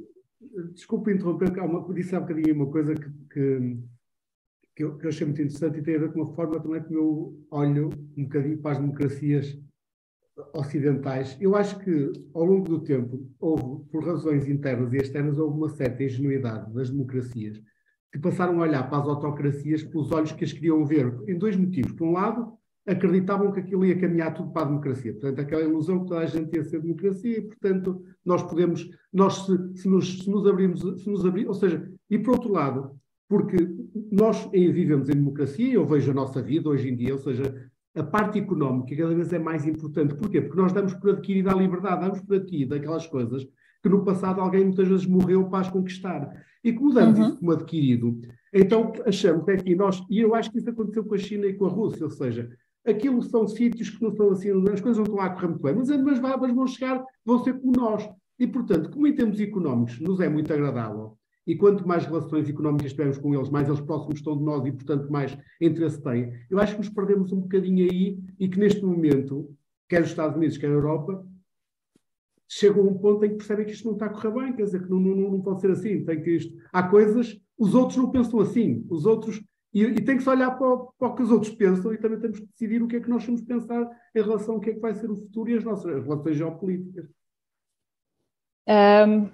Desculpe 0.73 1.13
interromper, 1.13 1.59
há 1.59 1.65
uma, 1.65 1.93
disse 1.93 2.15
há 2.15 2.21
bocadinho 2.21 2.55
uma 2.55 2.71
coisa 2.71 2.95
que, 2.95 3.11
que, 3.33 3.79
que, 4.77 4.85
eu, 4.85 4.97
que 4.99 5.07
eu 5.07 5.09
achei 5.09 5.27
muito 5.27 5.43
interessante 5.43 5.79
e 5.79 5.83
tem 5.83 5.97
a 5.97 5.99
ver 5.99 6.13
com 6.13 6.21
uma 6.21 6.33
forma 6.33 6.61
também 6.61 6.81
como 6.83 6.95
eu 6.95 7.47
olho 7.51 7.91
um 8.17 8.23
bocadinho 8.23 8.59
para 8.59 8.73
as 8.73 8.79
democracias 8.79 9.59
ocidentais, 10.53 11.37
eu 11.41 11.55
acho 11.55 11.79
que 11.79 12.13
ao 12.35 12.45
longo 12.45 12.69
do 12.69 12.81
tempo 12.81 13.31
houve, 13.39 13.89
por 13.91 14.05
razões 14.05 14.49
internas 14.49 14.93
e 14.93 14.97
externas, 14.97 15.39
houve 15.39 15.57
uma 15.57 15.69
certa 15.69 16.03
ingenuidade 16.03 16.73
das 16.73 16.91
democracias 16.91 17.61
que 18.13 18.19
passaram 18.19 18.61
a 18.61 18.63
olhar 18.63 18.89
para 18.89 18.99
as 19.03 19.09
autocracias 19.09 19.83
pelos 19.83 20.13
olhos 20.13 20.33
que 20.33 20.45
as 20.45 20.53
queriam 20.53 20.85
ver, 20.85 21.13
em 21.27 21.37
dois 21.37 21.57
motivos. 21.57 21.93
Por 21.93 22.07
um 22.07 22.13
lado, 22.13 22.53
acreditavam 22.87 23.51
que 23.51 23.61
aquilo 23.61 23.85
ia 23.85 23.99
caminhar 23.99 24.35
tudo 24.35 24.53
para 24.53 24.63
a 24.63 24.67
democracia. 24.67 25.13
Portanto, 25.13 25.41
aquela 25.41 25.63
ilusão 25.63 26.01
que 26.01 26.09
toda 26.09 26.21
a 26.21 26.27
gente 26.27 26.55
ia 26.55 26.63
ser 26.63 26.81
democracia 26.81 27.39
e, 27.39 27.43
portanto, 27.43 28.05
nós 28.25 28.43
podemos, 28.43 28.89
nós 29.13 29.47
se, 29.47 29.77
se, 29.77 29.89
nos, 29.89 30.23
se 30.23 30.31
nos 30.31 30.47
abrirmos, 30.47 30.81
se 31.03 31.09
nos 31.09 31.25
abrir, 31.25 31.49
ou 31.49 31.55
seja, 31.55 31.91
e 32.11 32.19
por 32.19 32.35
outro 32.35 32.53
lado, 32.53 32.91
porque 33.29 33.57
nós 34.13 34.49
vivemos 34.53 35.09
em 35.09 35.15
democracia, 35.15 35.73
eu 35.73 35.87
vejo 35.87 36.11
a 36.11 36.15
nossa 36.15 36.43
vida 36.43 36.69
hoje 36.69 36.89
em 36.89 36.97
dia, 36.97 37.15
ou 37.15 37.19
seja, 37.19 37.69
a 37.95 38.03
parte 38.03 38.39
económica 38.39 38.97
cada 38.97 39.15
vez 39.15 39.33
é 39.33 39.39
mais 39.39 39.67
importante. 39.67 40.15
Porquê? 40.15 40.41
Porque 40.41 40.61
nós 40.61 40.73
damos 40.73 40.95
por 40.95 41.11
adquirida 41.11 41.53
a 41.53 41.55
liberdade, 41.55 42.01
damos 42.01 42.21
por 42.21 42.37
adquirida 42.37 42.77
aquelas 42.77 43.07
coisas 43.07 43.47
que 43.83 43.89
no 43.89 44.05
passado 44.05 44.41
alguém 44.41 44.65
muitas 44.65 44.89
vezes 44.89 45.07
morreu 45.07 45.45
para 45.49 45.61
as 45.61 45.71
conquistar. 45.71 46.45
E 46.65 46.73
como 46.73 46.95
damos 46.95 47.19
uhum. 47.19 47.27
isso 47.27 47.39
como 47.39 47.53
adquirido, 47.53 48.19
então 48.53 48.93
achamos 49.07 49.47
é 49.49 49.57
que 49.57 49.75
nós, 49.75 50.03
e 50.09 50.21
eu 50.21 50.35
acho 50.35 50.51
que 50.51 50.59
isso 50.59 50.71
aconteceu 50.71 51.05
com 51.05 51.15
a 51.15 51.19
China 51.19 51.47
e 51.47 51.53
com 51.53 51.67
a 51.67 51.69
Rússia, 51.69 52.05
ou 52.05 52.11
seja, 52.11 52.49
aquilo 52.87 53.23
são 53.23 53.47
sítios 53.47 53.91
que 53.91 54.03
não 54.03 54.11
são 54.17 54.31
assim, 54.31 54.51
as 54.73 54.81
coisas 54.81 54.97
não 54.97 55.05
estão 55.05 55.17
lá 55.17 55.27
a 55.27 55.31
correr 55.31 55.49
muito 55.49 55.63
bem, 55.63 55.75
mas, 55.75 55.89
mas, 55.89 56.21
mas 56.21 56.55
vão 56.55 56.67
chegar, 56.67 57.05
vão 57.25 57.45
ser 57.45 57.61
como 57.61 57.73
nós. 57.77 58.09
E, 58.39 58.47
portanto, 58.47 58.91
como 58.91 59.07
em 59.07 59.15
termos 59.15 59.39
económicos 59.39 60.01
nos 60.01 60.19
é 60.19 60.29
muito 60.29 60.53
agradável 60.53 61.17
e 61.47 61.57
quanto 61.57 61.87
mais 61.87 62.07
relações 62.07 62.49
económicas 62.49 62.93
tivermos 62.93 63.19
com 63.19 63.35
eles, 63.35 63.51
mais 63.51 63.69
eles 63.69 63.81
próximos 63.81 64.17
estão 64.17 64.37
de 64.37 64.43
nós 64.43 64.65
e, 64.67 64.73
portanto, 64.73 65.11
mais 65.11 65.37
interesse 65.61 66.03
têm. 66.03 66.33
Eu 66.51 66.59
acho 66.59 66.73
que 66.73 66.79
nos 66.79 66.89
perdemos 66.89 67.33
um 67.33 67.41
bocadinho 67.41 67.91
aí 67.91 68.19
e 68.39 68.49
que 68.49 68.59
neste 68.59 68.83
momento, 68.85 69.55
quer 69.89 70.03
os 70.03 70.09
Estados 70.09 70.37
Unidos, 70.37 70.57
quer 70.57 70.69
a 70.69 70.71
Europa, 70.71 71.27
chegam 72.49 72.83
a 72.83 72.91
um 72.91 72.99
ponto 72.99 73.25
em 73.25 73.31
que 73.31 73.37
percebem 73.37 73.67
que 73.67 73.73
isto 73.73 73.87
não 73.87 73.95
está 73.95 74.07
a 74.07 74.11
correr 74.11 74.31
bem, 74.33 74.53
quer 74.55 74.65
dizer, 74.65 74.83
que 74.83 74.91
não, 74.91 75.01
não, 75.01 75.31
não 75.33 75.41
pode 75.43 75.61
ser 75.61 75.71
assim, 75.71 76.05
tem 76.05 76.23
que 76.23 76.31
isto... 76.31 76.57
Há 76.73 76.83
coisas, 76.85 77.39
os 77.59 77.75
outros 77.75 77.97
não 77.97 78.11
pensam 78.11 78.41
assim, 78.41 78.87
os 78.89 79.05
outros, 79.05 79.43
E, 79.73 79.83
e, 79.83 80.01
tem 80.03 80.17
que 80.17 80.23
se 80.23 80.31
olhar 80.31 80.53
para 80.53 80.67
o, 80.67 80.93
para 80.99 81.09
o, 81.09 81.15
que 81.15 81.23
os 81.23 81.31
outros 81.31 81.53
pensam 81.53 81.93
e 81.93 81.99
também 81.99 82.21
temos 82.21 82.39
que 82.39 82.47
decidir 82.47 82.83
o 82.83 82.87
que 82.87 82.97
é 82.97 83.01
que 83.01 83.11
nós 83.11 83.25
temos 83.25 83.41
de 83.41 83.47
pensar 83.47 83.91
em 84.15 84.23
relação 84.23 84.55
ao 84.55 84.61
que 84.61 84.71
é 84.71 84.75
que 84.75 84.81
vai 84.81 84.95
ser 84.95 85.11
o 85.11 85.17
futuro 85.17 85.51
e 85.51 85.55
as 85.55 85.65
nossas 85.65 85.97
as 85.97 86.05
relações 86.05 86.37
geopolíticas. 86.37 87.07
Um, 88.69 89.31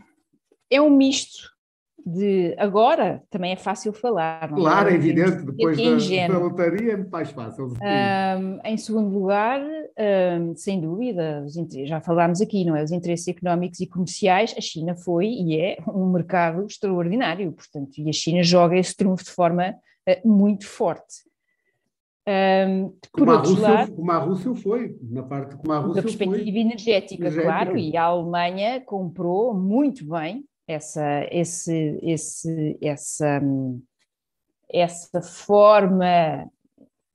é 0.71 0.81
um 0.81 0.97
misto 0.97 1.60
de 2.07 2.55
agora 2.59 3.23
também 3.31 3.53
é 3.53 3.57
fácil 3.57 3.93
falar. 3.93 4.51
Não 4.51 4.59
é? 4.59 4.61
claro, 4.61 4.89
é, 4.89 4.95
evidente, 4.95 5.43
depois 5.45 5.77
da, 5.77 6.29
da 6.29 6.39
lotaria 6.39 6.93
é 6.93 6.97
muito 6.97 7.11
mais 7.11 7.31
fácil. 7.31 7.67
Um, 7.67 8.59
em 8.65 8.77
segundo 8.77 9.11
lugar, 9.11 9.61
um, 9.61 10.55
sem 10.57 10.81
dúvida, 10.81 11.45
já 11.85 12.01
falámos 12.01 12.41
aqui, 12.41 12.65
não 12.65 12.77
é? 12.77 12.83
Os 12.83 12.93
interesses 12.93 13.29
económicos 13.29 13.81
e 13.81 13.87
comerciais, 13.87 14.55
a 14.57 14.61
China 14.61 14.97
foi 14.97 15.27
e 15.27 15.61
é 15.61 15.79
um 15.89 16.11
mercado 16.11 16.65
extraordinário, 16.65 17.53
portanto, 17.53 17.99
e 17.99 18.09
a 18.09 18.13
China 18.13 18.43
joga 18.43 18.77
esse 18.77 18.97
trunfo 18.97 19.25
de 19.25 19.31
forma 19.31 19.75
uh, 20.09 20.29
muito 20.29 20.67
forte. 20.67 21.31
Um, 22.29 22.91
por 23.13 23.27
como, 23.27 23.33
outro 23.33 23.51
a 23.51 23.55
Rússia, 23.55 23.69
lado, 23.69 23.93
como 23.93 24.13
a 24.13 24.19
Rússia 24.19 24.55
foi, 24.55 24.97
na 25.03 25.23
parte 25.23 25.57
como 25.57 25.73
a 25.73 25.79
Rússia 25.79 26.03
da 26.03 26.03
perspectiva 26.03 26.59
energética, 26.59 27.27
energética, 27.27 27.43
claro, 27.43 27.79
e 27.79 27.97
a 27.97 28.05
Alemanha 28.05 28.81
comprou 28.83 29.55
muito 29.55 30.07
bem 30.09 30.45
essa, 30.71 31.27
esse, 31.33 31.99
esse, 32.01 32.79
essa, 32.81 33.43
essa 34.69 35.21
forma, 35.21 36.49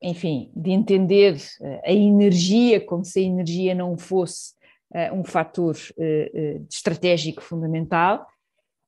enfim, 0.02 0.52
de 0.54 0.72
entender 0.72 1.38
eh, 1.62 1.82
a 1.86 1.94
energia 1.94 2.82
como 2.82 3.06
se 3.06 3.20
a 3.20 3.24
energia 3.24 3.74
não 3.74 3.98
fosse 3.98 4.54
uh, 4.92 5.16
um 5.16 5.24
fator 5.24 5.76
uh, 5.76 6.66
estratégico 6.70 7.42
fundamental. 7.42 8.28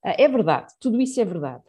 É 0.03 0.27
verdade, 0.27 0.73
tudo 0.79 1.01
isso 1.01 1.19
é 1.19 1.25
verdade. 1.25 1.63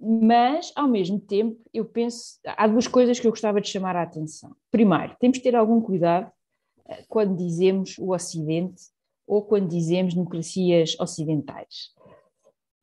mas, 0.00 0.70
ao 0.76 0.86
mesmo 0.86 1.18
tempo, 1.18 1.58
eu 1.72 1.84
penso. 1.84 2.38
Há 2.44 2.68
duas 2.68 2.86
coisas 2.86 3.18
que 3.18 3.26
eu 3.26 3.32
gostava 3.32 3.60
de 3.60 3.68
chamar 3.68 3.96
a 3.96 4.02
atenção. 4.02 4.54
Primeiro, 4.70 5.16
temos 5.18 5.38
de 5.38 5.42
ter 5.42 5.56
algum 5.56 5.80
cuidado 5.80 6.30
quando 7.08 7.34
dizemos 7.34 7.96
o 7.98 8.12
Ocidente 8.12 8.93
ou 9.26 9.42
quando 9.42 9.68
dizemos 9.68 10.14
democracias 10.14 10.98
ocidentais. 11.00 11.92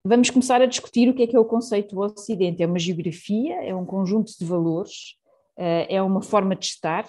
Vamos 0.04 0.30
começar 0.30 0.62
a 0.62 0.66
discutir 0.66 1.10
o 1.10 1.14
que 1.14 1.24
é 1.24 1.28
que 1.28 1.36
é 1.36 1.40
o 1.40 1.46
conceito 1.46 1.96
do 1.96 2.02
Ocidente. 2.02 2.64
É 2.64 2.66
uma 2.66 2.80
geografia, 2.80 3.64
é 3.64 3.76
um 3.76 3.86
conjunto 3.86 4.32
de 4.38 4.44
valores, 4.44 5.16
eh, 5.58 5.96
é 5.96 6.02
uma 6.02 6.22
forma 6.22 6.56
de 6.56 6.66
estar, 6.66 7.08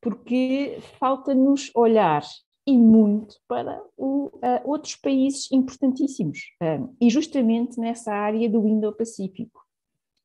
porque 0.00 0.78
falta-nos 0.98 1.70
olhar 1.74 2.24
e 2.66 2.78
muito 2.78 3.36
para 3.46 3.82
o, 3.96 4.26
uh, 4.26 4.60
outros 4.64 4.96
países 4.96 5.52
importantíssimos, 5.52 6.38
uh, 6.62 6.94
e 7.00 7.10
justamente 7.10 7.78
nessa 7.78 8.12
área 8.12 8.48
do 8.48 8.66
Indo-Pacífico. 8.66 9.60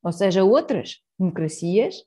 Ou 0.02 0.12
seja, 0.14 0.44
outras 0.44 1.02
democracias 1.20 2.06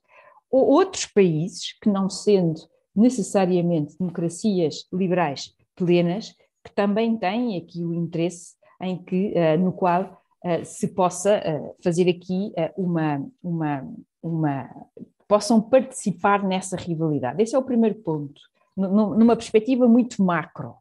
ou 0.51 0.67
outros 0.69 1.05
países 1.07 1.79
que, 1.81 1.89
não 1.89 2.09
sendo 2.09 2.61
necessariamente 2.97 3.97
democracias 3.99 4.87
liberais 4.93 5.55
plenas, 5.75 6.35
que 6.65 6.73
também 6.75 7.17
têm 7.17 7.57
aqui 7.57 7.85
o 7.85 7.93
interesse 7.93 8.55
em 8.81 8.97
que, 8.97 9.33
uh, 9.33 9.59
no 9.59 9.73
qual 9.73 10.23
uh, 10.45 10.65
se 10.65 10.89
possa 10.89 11.39
uh, 11.39 11.77
fazer 11.83 12.09
aqui 12.09 12.53
uma, 12.77 13.25
uma, 13.43 13.89
uma, 14.23 14.87
possam 15.29 15.61
participar 15.61 16.43
nessa 16.43 16.77
rivalidade. 16.77 17.43
Esse 17.43 17.55
é 17.55 17.59
o 17.59 17.63
primeiro 17.63 17.97
ponto, 17.97 18.41
numa 18.77 19.37
perspectiva 19.37 19.87
muito 19.87 20.23
macro. 20.23 20.75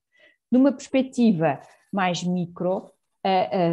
Numa 0.51 0.71
perspectiva 0.71 1.61
mais 1.91 2.23
micro, 2.23 2.89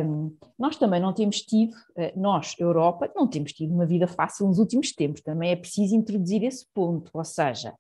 um, 0.05 0.37
nós 0.59 0.77
também 0.77 1.01
não 1.01 1.13
temos 1.13 1.41
tido, 1.41 1.75
nós, 2.15 2.55
Europa, 2.59 3.11
não 3.17 3.27
temos 3.27 3.53
tido 3.53 3.75
uma 3.75 3.87
vida 3.87 4.07
fácil 4.07 4.47
nos 4.47 4.59
últimos 4.59 4.93
tempos, 4.93 5.23
também 5.23 5.51
é 5.51 5.57
preciso 5.57 5.97
introduzir 5.97 6.45
esse 6.45 6.67
ponto, 6.73 7.11
ou 7.15 7.25
seja, 7.25 7.75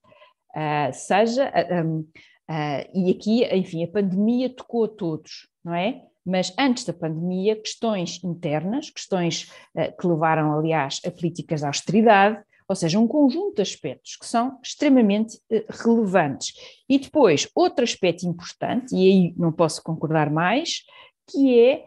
seja 0.92 1.52
um, 1.84 2.04
Uh, 2.48 2.88
e 2.94 3.10
aqui, 3.10 3.44
enfim, 3.54 3.84
a 3.84 3.88
pandemia 3.88 4.48
tocou 4.48 4.84
a 4.84 4.88
todos, 4.88 5.48
não 5.62 5.74
é? 5.74 6.02
Mas 6.24 6.52
antes 6.58 6.84
da 6.84 6.94
pandemia, 6.94 7.60
questões 7.60 8.22
internas, 8.24 8.88
questões 8.88 9.52
uh, 9.76 9.94
que 10.00 10.06
levaram, 10.06 10.58
aliás, 10.58 10.98
a 11.06 11.10
políticas 11.10 11.60
de 11.60 11.66
austeridade, 11.66 12.42
ou 12.66 12.74
seja, 12.74 12.98
um 12.98 13.06
conjunto 13.06 13.56
de 13.56 13.62
aspectos 13.62 14.16
que 14.16 14.26
são 14.26 14.58
extremamente 14.62 15.36
uh, 15.52 15.64
relevantes. 15.68 16.54
E 16.88 16.98
depois, 16.98 17.46
outro 17.54 17.84
aspecto 17.84 18.26
importante, 18.26 18.94
e 18.94 19.08
aí 19.08 19.34
não 19.36 19.52
posso 19.52 19.82
concordar 19.82 20.30
mais, 20.30 20.82
que 21.30 21.60
é 21.60 21.84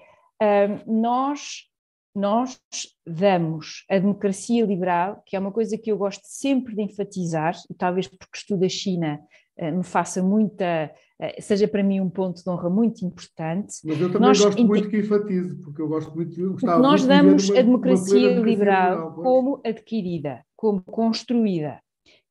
nós, 0.88 1.68
nós 2.16 2.60
damos 3.06 3.86
a 3.88 4.00
democracia 4.00 4.66
liberal, 4.66 5.22
que 5.24 5.36
é 5.36 5.40
uma 5.40 5.52
coisa 5.52 5.78
que 5.78 5.92
eu 5.92 5.98
gosto 6.00 6.24
sempre 6.24 6.74
de 6.74 6.82
enfatizar, 6.82 7.56
e 7.70 7.76
talvez 7.76 8.08
porque 8.08 8.38
estudo 8.38 8.66
a 8.66 8.70
China 8.70 9.20
me 9.70 9.84
faça 9.84 10.24
muita, 10.24 10.92
eh, 11.20 11.40
seja 11.40 11.68
para 11.68 11.84
mim 11.84 12.00
um 12.00 12.10
ponto 12.10 12.44
de 12.44 12.50
honra 12.50 12.70
muito 12.70 13.06
importante. 13.06 13.76
Mas 13.84 14.02
eu 14.02 14.08
também 14.12 14.28
nós, 14.30 14.40
gosto 14.40 14.66
muito 14.66 14.90
que 14.90 14.98
enfatize, 14.98 15.56
porque 15.62 15.82
eu 15.82 15.88
gosto 15.88 16.16
muito 16.16 16.32
de. 16.32 16.66
Nós 16.66 17.06
damos 17.06 17.50
uma, 17.50 17.60
a 17.60 17.62
democracia 17.62 18.40
liberal, 18.40 18.44
liberal 18.44 19.14
como 19.14 19.62
adquirida, 19.64 20.44
como 20.56 20.82
construída. 20.82 21.80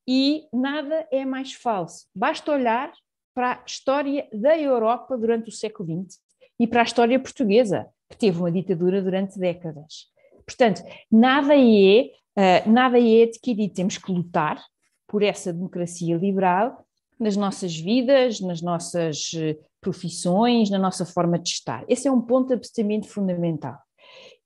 E 0.09 0.49
nada 0.53 1.07
é 1.13 1.25
mais 1.25 1.53
falso. 1.53 2.07
Basta 2.13 2.51
olhar 2.51 2.93
para 3.33 3.53
a 3.53 3.63
história 3.65 4.27
da 4.33 4.59
Europa 4.59 5.17
durante 5.17 5.51
o 5.51 5.53
século 5.53 6.05
XX 6.05 6.19
e 6.59 6.67
para 6.67 6.81
a 6.81 6.85
história 6.85 7.19
portuguesa, 7.21 7.87
que 8.09 8.17
teve 8.17 8.41
uma 8.41 8.51
ditadura 8.51 9.01
durante 9.01 9.39
décadas. 9.39 10.09
Portanto, 10.45 10.83
nada 11.11 11.55
é, 11.55 12.11
uh, 12.37 12.71
nada 12.71 12.99
é 12.99 13.23
adquirido, 13.23 13.73
temos 13.73 13.99
que 13.99 14.11
lutar 14.11 14.61
por 15.07 15.23
essa 15.23 15.53
democracia 15.53 16.17
liberal 16.17 16.85
nas 17.21 17.37
nossas 17.37 17.77
vidas, 17.77 18.41
nas 18.41 18.63
nossas 18.63 19.33
eh, 19.37 19.59
profissões, 19.81 20.71
na 20.71 20.79
nossa 20.79 21.05
forma 21.05 21.39
de 21.39 21.51
estar. 21.51 21.85
Esse 21.87 22.09
é 22.09 22.11
um 22.11 22.21
ponto 22.21 22.55
absolutamente 22.55 23.09
fundamental. 23.09 23.79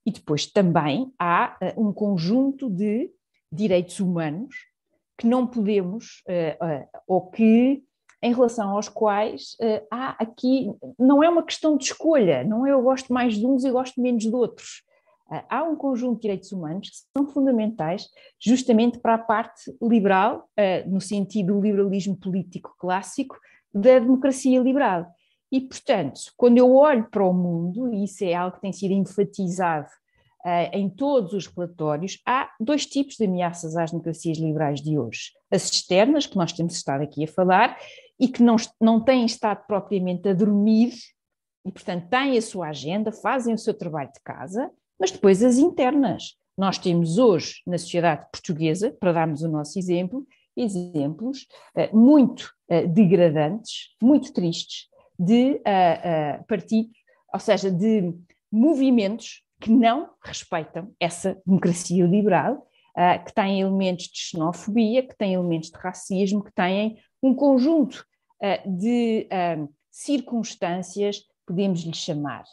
E 0.05 0.11
depois 0.11 0.45
também 0.45 1.11
há 1.17 1.57
uh, 1.75 1.87
um 1.87 1.91
conjunto 1.93 2.69
de 2.69 3.09
direitos 3.51 3.99
humanos 3.99 4.53
que 5.17 5.25
não 5.25 5.47
podemos, 5.47 6.21
uh, 6.27 7.01
ou 7.07 7.31
que, 7.31 7.81
em 8.21 8.33
relação 8.33 8.69
aos 8.71 8.89
quais 8.89 9.55
há 9.89 10.21
aqui, 10.21 10.71
não 10.99 11.23
é 11.23 11.29
uma 11.29 11.43
questão 11.43 11.77
de 11.77 11.85
escolha, 11.85 12.43
não 12.43 12.65
é 12.65 12.71
eu 12.71 12.81
gosto 12.81 13.13
mais 13.13 13.35
de 13.35 13.45
uns 13.45 13.63
e 13.63 13.71
gosto 13.71 14.01
menos 14.01 14.23
de 14.23 14.35
outros. 14.35 14.83
Ah, 15.29 15.45
há 15.49 15.63
um 15.63 15.75
conjunto 15.75 16.15
de 16.15 16.21
direitos 16.21 16.51
humanos 16.51 16.89
que 16.89 16.95
são 17.17 17.27
fundamentais 17.27 18.07
justamente 18.39 18.99
para 18.99 19.15
a 19.15 19.19
parte 19.19 19.75
liberal, 19.81 20.49
ah, 20.57 20.83
no 20.87 21.01
sentido 21.01 21.53
do 21.53 21.61
liberalismo 21.61 22.15
político 22.15 22.75
clássico, 22.77 23.37
da 23.73 23.99
democracia 23.99 24.59
liberal. 24.59 25.07
E, 25.51 25.61
portanto, 25.61 26.19
quando 26.35 26.57
eu 26.57 26.73
olho 26.75 27.09
para 27.09 27.23
o 27.23 27.33
mundo, 27.33 27.93
e 27.93 28.03
isso 28.03 28.23
é 28.23 28.33
algo 28.33 28.55
que 28.55 28.61
tem 28.61 28.73
sido 28.73 28.91
enfatizado 28.91 29.87
uh, 30.45 30.69
em 30.73 30.89
todos 30.89 31.33
os 31.33 31.47
relatórios, 31.47 32.19
há 32.25 32.49
dois 32.59 32.85
tipos 32.85 33.15
de 33.15 33.25
ameaças 33.25 33.75
às 33.75 33.91
democracias 33.91 34.37
liberais 34.37 34.81
de 34.81 34.97
hoje. 34.97 35.31
As 35.51 35.69
externas, 35.71 36.25
que 36.25 36.35
nós 36.35 36.51
temos 36.51 36.75
estado 36.75 37.03
aqui 37.03 37.23
a 37.23 37.27
falar, 37.27 37.77
e 38.19 38.27
que 38.27 38.41
não, 38.41 38.55
não 38.81 39.01
têm 39.01 39.25
estado 39.25 39.65
propriamente 39.67 40.27
a 40.27 40.33
dormir, 40.33 40.93
e, 41.65 41.71
portanto, 41.71 42.09
têm 42.09 42.37
a 42.37 42.41
sua 42.41 42.69
agenda, 42.69 43.11
fazem 43.11 43.53
o 43.53 43.57
seu 43.57 43.73
trabalho 43.73 44.11
de 44.13 44.21
casa, 44.23 44.69
mas 44.99 45.11
depois 45.11 45.43
as 45.43 45.57
internas. 45.57 46.35
Nós 46.57 46.77
temos 46.77 47.17
hoje, 47.17 47.55
na 47.67 47.77
sociedade 47.77 48.27
portuguesa, 48.31 48.95
para 48.99 49.11
darmos 49.11 49.41
o 49.41 49.49
nosso 49.49 49.77
exemplo, 49.77 50.25
exemplos 50.55 51.47
uh, 51.75 51.97
muito 51.97 52.53
uh, 52.71 52.87
degradantes, 52.87 53.89
muito 54.01 54.31
tristes, 54.31 54.87
de 55.17 55.61
uh, 55.61 56.43
partidos, 56.47 56.97
ou 57.33 57.39
seja, 57.39 57.71
de 57.71 58.13
movimentos 58.51 59.41
que 59.59 59.69
não 59.69 60.09
respeitam 60.23 60.93
essa 60.99 61.41
democracia 61.45 62.05
liberal, 62.05 62.65
que 63.25 63.33
têm 63.33 63.59
elementos 63.59 64.05
de 64.05 64.17
xenofobia, 64.17 65.05
que 65.05 65.17
têm 65.17 65.33
elementos 65.33 65.69
de 65.69 65.77
racismo, 65.77 66.41
que 66.41 66.53
têm 66.53 66.97
um 67.21 67.33
conjunto 67.33 68.05
de 68.65 69.27
circunstâncias, 69.91 71.23
podemos 71.45 71.81
lhe 71.81 71.93
chamar, 71.93 72.45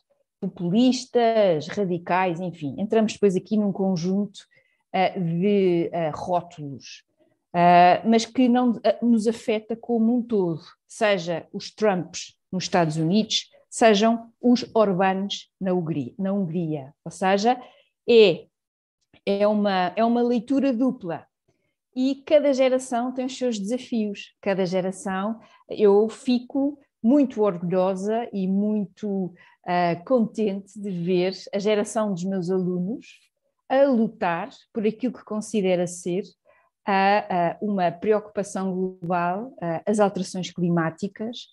populistas, 0.42 1.68
radicais, 1.68 2.40
enfim, 2.40 2.74
entramos 2.76 3.12
depois 3.12 3.36
aqui 3.36 3.56
num 3.56 3.70
conjunto 3.70 4.40
uh, 4.92 5.20
de 5.20 5.88
uh, 5.94 6.10
rótulos, 6.12 7.04
uh, 7.54 8.08
mas 8.08 8.26
que 8.26 8.48
não 8.48 8.80
nos 9.00 9.28
afeta 9.28 9.76
como 9.76 10.16
um 10.16 10.20
todo, 10.20 10.60
seja 10.88 11.46
os 11.52 11.70
Trumps 11.70 12.36
nos 12.50 12.64
Estados 12.64 12.96
Unidos, 12.96 13.50
sejam 13.70 14.32
os 14.40 14.68
Orbanos 14.74 15.48
na 15.60 15.72
Hungria, 15.72 16.12
na 16.18 16.32
Hungria. 16.32 16.92
ou 17.04 17.12
seja, 17.12 17.56
é, 18.08 18.46
é, 19.24 19.46
uma, 19.46 19.92
é 19.94 20.04
uma 20.04 20.22
leitura 20.22 20.72
dupla. 20.72 21.24
E 21.94 22.16
cada 22.26 22.52
geração 22.52 23.12
tem 23.12 23.26
os 23.26 23.36
seus 23.36 23.58
desafios. 23.58 24.34
Cada 24.40 24.66
geração, 24.66 25.38
eu 25.68 26.08
fico 26.08 26.78
muito 27.02 27.42
orgulhosa 27.42 28.28
e 28.32 28.46
muito 28.46 29.26
uh, 29.26 30.04
contente 30.06 30.78
de 30.78 30.90
ver 30.90 31.34
a 31.52 31.58
geração 31.58 32.12
dos 32.12 32.24
meus 32.24 32.50
alunos 32.50 33.06
a 33.68 33.84
lutar 33.84 34.50
por 34.72 34.86
aquilo 34.86 35.12
que 35.12 35.24
considera 35.24 35.86
ser 35.86 36.22
a, 36.86 37.52
a 37.52 37.56
uma 37.60 37.90
preocupação 37.90 38.74
global, 38.74 39.54
as 39.86 39.98
alterações 39.98 40.50
climáticas, 40.50 41.46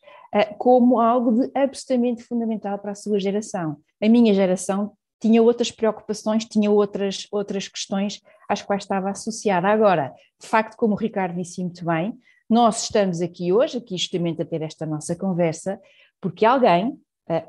como 0.57 0.99
algo 0.99 1.31
de 1.31 1.51
absolutamente 1.55 2.23
fundamental 2.23 2.77
para 2.79 2.91
a 2.91 2.95
sua 2.95 3.19
geração. 3.19 3.77
A 4.01 4.09
minha 4.09 4.33
geração 4.33 4.91
tinha 5.19 5.43
outras 5.43 5.69
preocupações, 5.69 6.45
tinha 6.45 6.71
outras, 6.71 7.27
outras 7.31 7.67
questões 7.67 8.21
às 8.47 8.61
quais 8.61 8.83
estava 8.83 9.09
associada. 9.09 9.67
Agora, 9.67 10.13
de 10.41 10.47
facto, 10.47 10.75
como 10.77 10.93
o 10.93 10.97
Ricardo 10.97 11.35
disse 11.35 11.61
muito 11.61 11.85
bem, 11.85 12.17
nós 12.49 12.83
estamos 12.83 13.21
aqui 13.21 13.53
hoje, 13.53 13.77
aqui 13.77 13.97
justamente 13.97 14.41
a 14.41 14.45
ter 14.45 14.61
esta 14.61 14.85
nossa 14.85 15.15
conversa, 15.15 15.79
porque 16.19 16.45
alguém, 16.45 16.99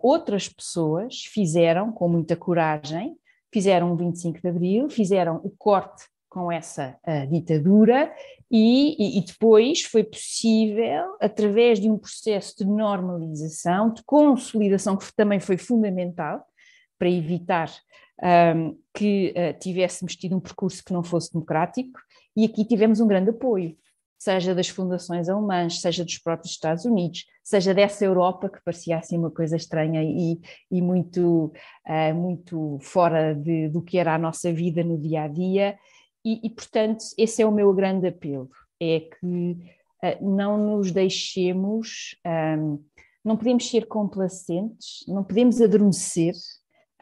outras 0.02 0.48
pessoas, 0.48 1.22
fizeram 1.24 1.90
com 1.90 2.06
muita 2.06 2.36
coragem, 2.36 3.16
fizeram 3.52 3.92
o 3.92 3.96
25 3.96 4.40
de 4.40 4.48
Abril, 4.48 4.90
fizeram 4.90 5.40
o 5.42 5.50
corte 5.50 6.04
com 6.30 6.50
essa 6.50 6.96
uh, 7.04 7.26
ditadura 7.28 8.14
e, 8.48 9.18
e, 9.18 9.24
depois 9.24 9.82
foi 9.82 10.04
possível, 10.04 11.16
através 11.20 11.80
de 11.80 11.90
um 11.90 11.98
processo 11.98 12.56
de 12.58 12.64
normalização, 12.64 13.92
de 13.92 14.02
consolidação, 14.04 14.96
que 14.96 15.12
também 15.14 15.40
foi 15.40 15.58
fundamental 15.58 16.44
para 16.96 17.10
evitar 17.10 17.68
um, 18.54 18.78
que 18.94 19.34
uh, 19.36 19.58
tivéssemos 19.58 20.14
tido 20.14 20.36
um 20.36 20.40
percurso 20.40 20.84
que 20.84 20.92
não 20.92 21.02
fosse 21.02 21.32
democrático, 21.32 21.98
e 22.36 22.44
aqui 22.44 22.64
tivemos 22.64 23.00
um 23.00 23.08
grande 23.08 23.30
apoio, 23.30 23.76
seja 24.20 24.54
das 24.54 24.68
fundações 24.68 25.30
alemãs, 25.30 25.80
seja 25.80 26.04
dos 26.04 26.18
próprios 26.18 26.52
Estados 26.52 26.85
Unidos, 26.85 27.24
seja 27.42 27.72
dessa 27.72 28.04
Europa 28.04 28.50
que 28.50 28.62
parecia 28.62 28.98
assim 28.98 29.16
uma 29.16 29.30
coisa 29.30 29.56
estranha 29.56 30.02
e, 30.04 30.38
e 30.70 30.83
muito, 30.83 31.50
uh, 31.88 32.14
muito 32.14 32.78
fora 32.83 33.35
de, 33.35 33.70
do 33.70 33.80
que 33.80 33.96
era 33.96 34.14
a 34.14 34.18
nossa 34.18 34.52
vida 34.52 34.85
no 34.85 34.98
dia 34.98 35.22
a 35.22 35.28
dia 35.28 35.78
e, 36.24 36.46
e, 36.46 36.50
portanto, 36.50 37.02
esse 37.16 37.40
é 37.42 37.46
o 37.46 37.52
meu 37.52 37.72
grande 37.72 38.09
apelo: 38.09 38.50
é 38.78 39.00
que 39.00 39.56
uh, 40.04 40.30
não 40.30 40.76
nos 40.76 40.92
deixemos, 40.92 42.14
um, 42.59 42.83
não 43.24 43.37
podemos 43.37 43.68
ser 43.68 43.87
complacentes, 43.87 45.04
não 45.09 45.24
podemos 45.24 45.61
adormecer, 45.61 46.35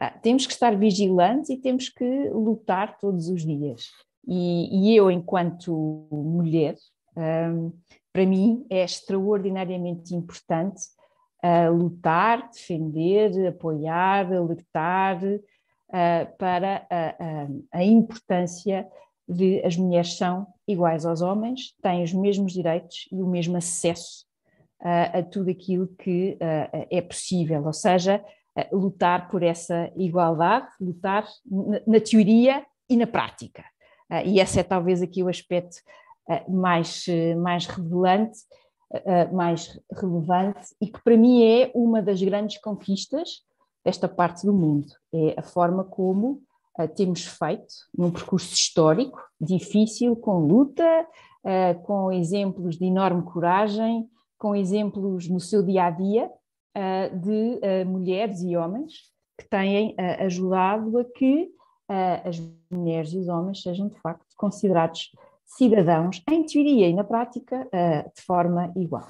uh, 0.01 0.21
temos 0.23 0.47
que 0.47 0.53
estar 0.53 0.77
vigilantes 0.77 1.51
e 1.51 1.57
temos 1.57 1.89
que 1.89 2.31
lutar 2.31 2.97
todos 2.99 3.29
os 3.29 3.45
dias. 3.45 3.87
E, 4.27 4.91
e 4.91 4.97
eu, 4.97 5.11
enquanto 5.11 6.07
mulher, 6.13 6.77
um, 7.19 7.73
para 8.13 8.25
mim 8.25 8.65
é 8.71 8.85
extraordinariamente 8.85 10.15
importante 10.15 10.83
uh, 11.45 11.73
lutar, 11.73 12.49
defender, 12.51 13.49
apoiar, 13.49 14.33
alertar 14.33 15.21
uh, 15.25 16.37
para 16.39 16.87
a, 16.89 17.09
a, 17.09 17.81
a 17.81 17.85
importância 17.85 18.87
de 19.29 19.61
as 19.65 19.77
mulheres 19.77 20.17
são 20.17 20.47
iguais 20.67 21.05
aos 21.05 21.21
homens, 21.21 21.75
têm 21.83 22.03
os 22.03 22.15
mesmos 22.15 22.53
direitos 22.53 23.09
e 23.13 23.21
o 23.21 23.27
mesmo 23.27 23.57
acesso 23.57 24.25
uh, 24.81 25.19
a 25.19 25.23
tudo 25.23 25.51
aquilo 25.51 25.89
que 25.99 26.39
é 26.91 27.03
possível, 27.03 27.65
ou 27.67 27.73
seja, 27.73 28.25
lutar 28.73 29.29
por 29.29 29.43
essa 29.43 29.93
igualdade, 29.97 30.69
lutar 30.81 31.27
na, 31.45 31.81
na 31.87 32.01
teoria 32.01 32.65
e 32.89 32.97
na 32.97 33.07
prática. 33.07 33.65
e 34.25 34.41
esse 34.41 34.59
é 34.59 34.63
talvez 34.63 35.03
aqui 35.03 35.23
o 35.23 35.29
aspecto 35.29 35.77
mais, 36.49 37.05
mais 37.37 37.67
revelante, 37.67 38.39
mais 39.33 39.79
relevante 39.93 40.75
e 40.81 40.87
que 40.87 41.03
para 41.03 41.17
mim 41.17 41.43
é 41.43 41.71
uma 41.75 42.01
das 42.01 42.23
grandes 42.23 42.59
conquistas 42.61 43.43
desta 43.85 44.09
parte 44.09 44.47
do 44.47 44.53
mundo, 44.53 44.87
é 45.13 45.35
a 45.39 45.43
forma 45.43 45.85
como 45.85 46.43
temos 46.95 47.25
feito 47.25 47.75
num 47.97 48.11
percurso 48.11 48.55
histórico, 48.55 49.21
difícil, 49.41 50.15
com 50.15 50.39
luta, 50.47 51.07
com 51.85 52.13
exemplos 52.13 52.77
de 52.77 52.85
enorme 52.85 53.23
coragem, 53.23 54.09
com 54.39 54.55
exemplos 54.55 55.29
no 55.29 55.41
seu 55.41 55.63
dia 55.63 55.85
a 55.85 55.91
dia 55.91 56.31
de 57.13 57.85
mulheres 57.85 58.43
e 58.43 58.57
homens 58.57 58.93
que 59.39 59.49
têm 59.49 59.95
ajudado 60.21 60.99
a 60.99 61.05
que 61.05 61.51
as 62.25 62.41
mulheres 62.71 63.13
e 63.13 63.19
os 63.19 63.29
homens 63.29 63.63
sejam 63.63 63.89
de 63.89 63.99
facto 64.01 64.27
considerados 64.37 65.11
cidadãos, 65.49 66.23
em 66.29 66.45
teoria 66.45 66.89
e 66.89 66.95
na 66.95 67.05
prática, 67.05 67.69
de 68.15 68.23
forma 68.23 68.73
igual. 68.77 69.09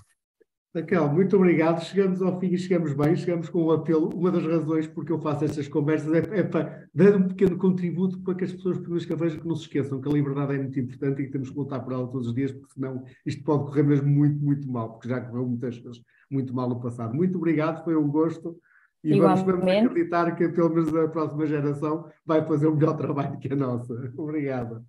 Raquel, 0.75 1.09
muito 1.09 1.35
obrigado. 1.37 1.83
Chegamos 1.83 2.21
ao 2.21 2.39
fim 2.39 2.49
e 2.49 2.59
chegamos 2.59 2.93
bem, 2.93 3.17
chegamos 3.17 3.49
com 3.49 3.65
um 3.65 3.71
apelo. 3.71 4.11
Uma 4.15 4.31
das 4.31 4.45
razões 4.45 4.87
porque 4.87 5.11
eu 5.11 5.19
faço 5.19 5.45
estas 5.45 5.67
conversas 5.67 6.13
é, 6.13 6.41
é 6.41 6.43
para 6.43 6.87
dar 6.95 7.17
um 7.17 7.27
pequeno 7.27 7.57
contributo 7.57 8.21
para 8.21 8.35
que 8.35 8.45
as 8.45 8.53
pessoas 8.53 8.79
que 9.05 9.17
vejam 9.17 9.41
que 9.41 9.49
não 9.49 9.57
se 9.57 9.63
esqueçam 9.63 10.01
que 10.01 10.09
a 10.09 10.13
liberdade 10.13 10.55
é 10.55 10.59
muito 10.59 10.79
importante 10.79 11.23
e 11.23 11.27
que 11.27 11.33
temos 11.33 11.51
que 11.51 11.59
lutar 11.59 11.83
por 11.83 11.95
ela 11.95 12.07
todos 12.07 12.29
os 12.29 12.35
dias, 12.35 12.53
porque 12.53 12.75
senão 12.75 13.03
isto 13.25 13.43
pode 13.45 13.65
correr 13.65 13.83
mesmo 13.83 14.09
muito, 14.09 14.39
muito 14.45 14.71
mal, 14.71 14.93
porque 14.93 15.09
já 15.09 15.21
correu 15.21 15.47
muitas 15.47 15.79
vezes 15.79 16.03
muito 16.31 16.55
mal 16.55 16.69
no 16.69 16.81
passado. 16.81 17.15
Muito 17.15 17.39
obrigado, 17.39 17.83
foi 17.83 17.97
um 17.97 18.09
gosto. 18.09 18.59
E 19.03 19.15
Igualmente. 19.15 19.47
vamos, 19.47 19.65
vamos 19.65 19.91
acreditar 19.91 20.37
que 20.37 20.49
pelo 20.49 20.71
menos 20.71 20.95
a 20.95 21.09
próxima 21.09 21.47
geração 21.47 22.05
vai 22.27 22.45
fazer 22.47 22.67
um 22.69 22.75
melhor 22.75 22.97
trabalho 22.97 23.39
que 23.39 23.51
a 23.53 23.57
nossa. 23.57 23.95
Obrigado. 24.17 24.85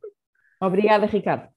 Obrigada, 0.60 1.06
Ricardo. 1.08 1.54